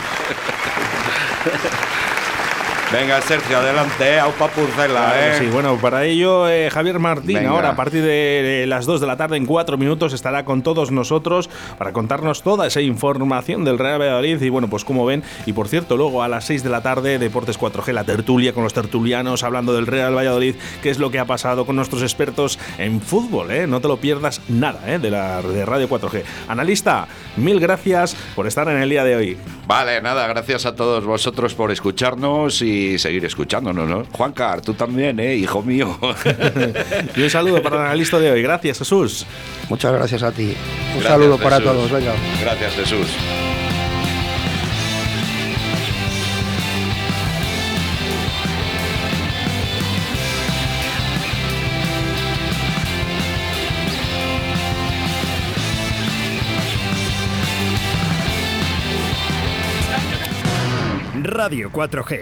Venga, 2.90 3.20
Sergio, 3.22 3.58
adelante, 3.58 4.14
¿eh? 4.14 4.18
Aupa 4.18 4.48
Pucela, 4.48 5.12
Claro 5.12 5.20
¿eh? 5.20 5.36
Sí, 5.38 5.48
bueno, 5.48 5.78
para 5.78 6.06
ello 6.06 6.48
eh, 6.48 6.70
Javier 6.70 7.00
Martín 7.00 7.36
Venga. 7.36 7.50
ahora 7.50 7.70
a 7.72 7.76
partir 7.76 8.02
de 8.02 8.64
eh, 8.64 8.66
las 8.66 8.86
2 8.86 9.02
de 9.02 9.08
la 9.08 9.18
tarde 9.18 9.36
en 9.36 9.46
4 9.46 9.78
minutos 9.78 10.14
estará 10.14 10.46
con 10.46 10.64
todos 10.64 10.90
nosotros 10.90 11.50
para 11.78 11.92
contarnos 11.92 12.44
toda 12.44 12.66
esa 12.66 12.80
información 12.80 13.66
del 13.66 13.78
Real 13.78 14.00
Valladolid 14.00 14.42
y 14.42 14.48
bueno, 14.48 14.70
pues 14.70 14.86
como 14.86 15.06
ven, 15.06 15.22
y 15.46 15.52
por 15.52 15.68
cierto, 15.68 15.98
luego 15.98 16.24
a 16.24 16.30
las 16.30 16.46
6 16.46 16.64
de 16.64 16.70
la 16.70 16.82
tarde 16.82 17.20
Deportes 17.20 17.60
4G, 17.60 17.92
la 17.92 18.06
tertulia 18.06 18.54
con 18.54 18.64
los 18.64 18.74
tertulianos 18.74 19.44
hablando 19.44 19.74
del 19.74 19.86
Real 19.86 20.16
Valladolid, 20.16 20.56
qué 20.82 20.90
es 20.90 20.98
lo 20.98 21.12
que 21.12 21.20
ha 21.20 21.26
pasado 21.26 21.66
con 21.66 21.76
nuestros 21.76 22.02
expertos 22.04 22.58
en 22.78 23.02
fútbol, 23.02 23.52
¿eh? 23.52 23.68
no 23.68 23.82
te 23.82 23.90
lo 23.90 23.98
pierdas 23.98 24.40
nada 24.48 24.80
¿eh? 24.88 24.98
de 24.98 25.12
la 25.12 25.42
de 25.42 25.66
Radio 25.66 25.90
4G. 25.90 26.24
Analista, 26.48 27.10
mil 27.36 27.60
gracias 27.60 28.16
por 28.34 28.48
estar 28.48 28.70
en 28.70 28.78
el 28.78 28.90
día 28.90 29.04
de 29.04 29.18
hoy. 29.18 29.38
Vale, 29.68 30.02
nada, 30.02 30.26
gracias 30.28 30.66
a 30.66 30.74
todos 30.74 31.04
vosotros 31.04 31.54
por 31.54 31.72
escucharnos 31.72 32.62
y 32.62 32.77
seguir 32.98 33.24
escuchándonos, 33.26 33.88
¿no? 33.90 34.06
Juancar, 34.12 34.62
tú 34.62 34.74
también, 34.74 35.20
¿eh? 35.20 35.36
Hijo 35.36 35.62
mío. 35.62 35.98
Y 37.16 37.22
un 37.22 37.30
saludo 37.30 37.62
para 37.62 37.78
el 37.78 37.82
analista 37.84 38.20
de 38.20 38.32
hoy. 38.32 38.42
Gracias, 38.42 38.80
Jesús. 38.80 39.26
muchas 39.70 39.92
gracias 39.94 40.24
a 40.24 40.32
ti. 40.32 40.56
Un 40.94 41.02
Gracias, 41.02 41.04
saludo 41.14 41.38
para 41.38 41.58
Jesús. 41.58 41.72
todos. 41.72 41.92
Venga. 41.92 42.14
Gracias, 42.42 42.74
Jesús. 42.76 43.08
Radio 61.24 61.70
4G. 61.72 62.20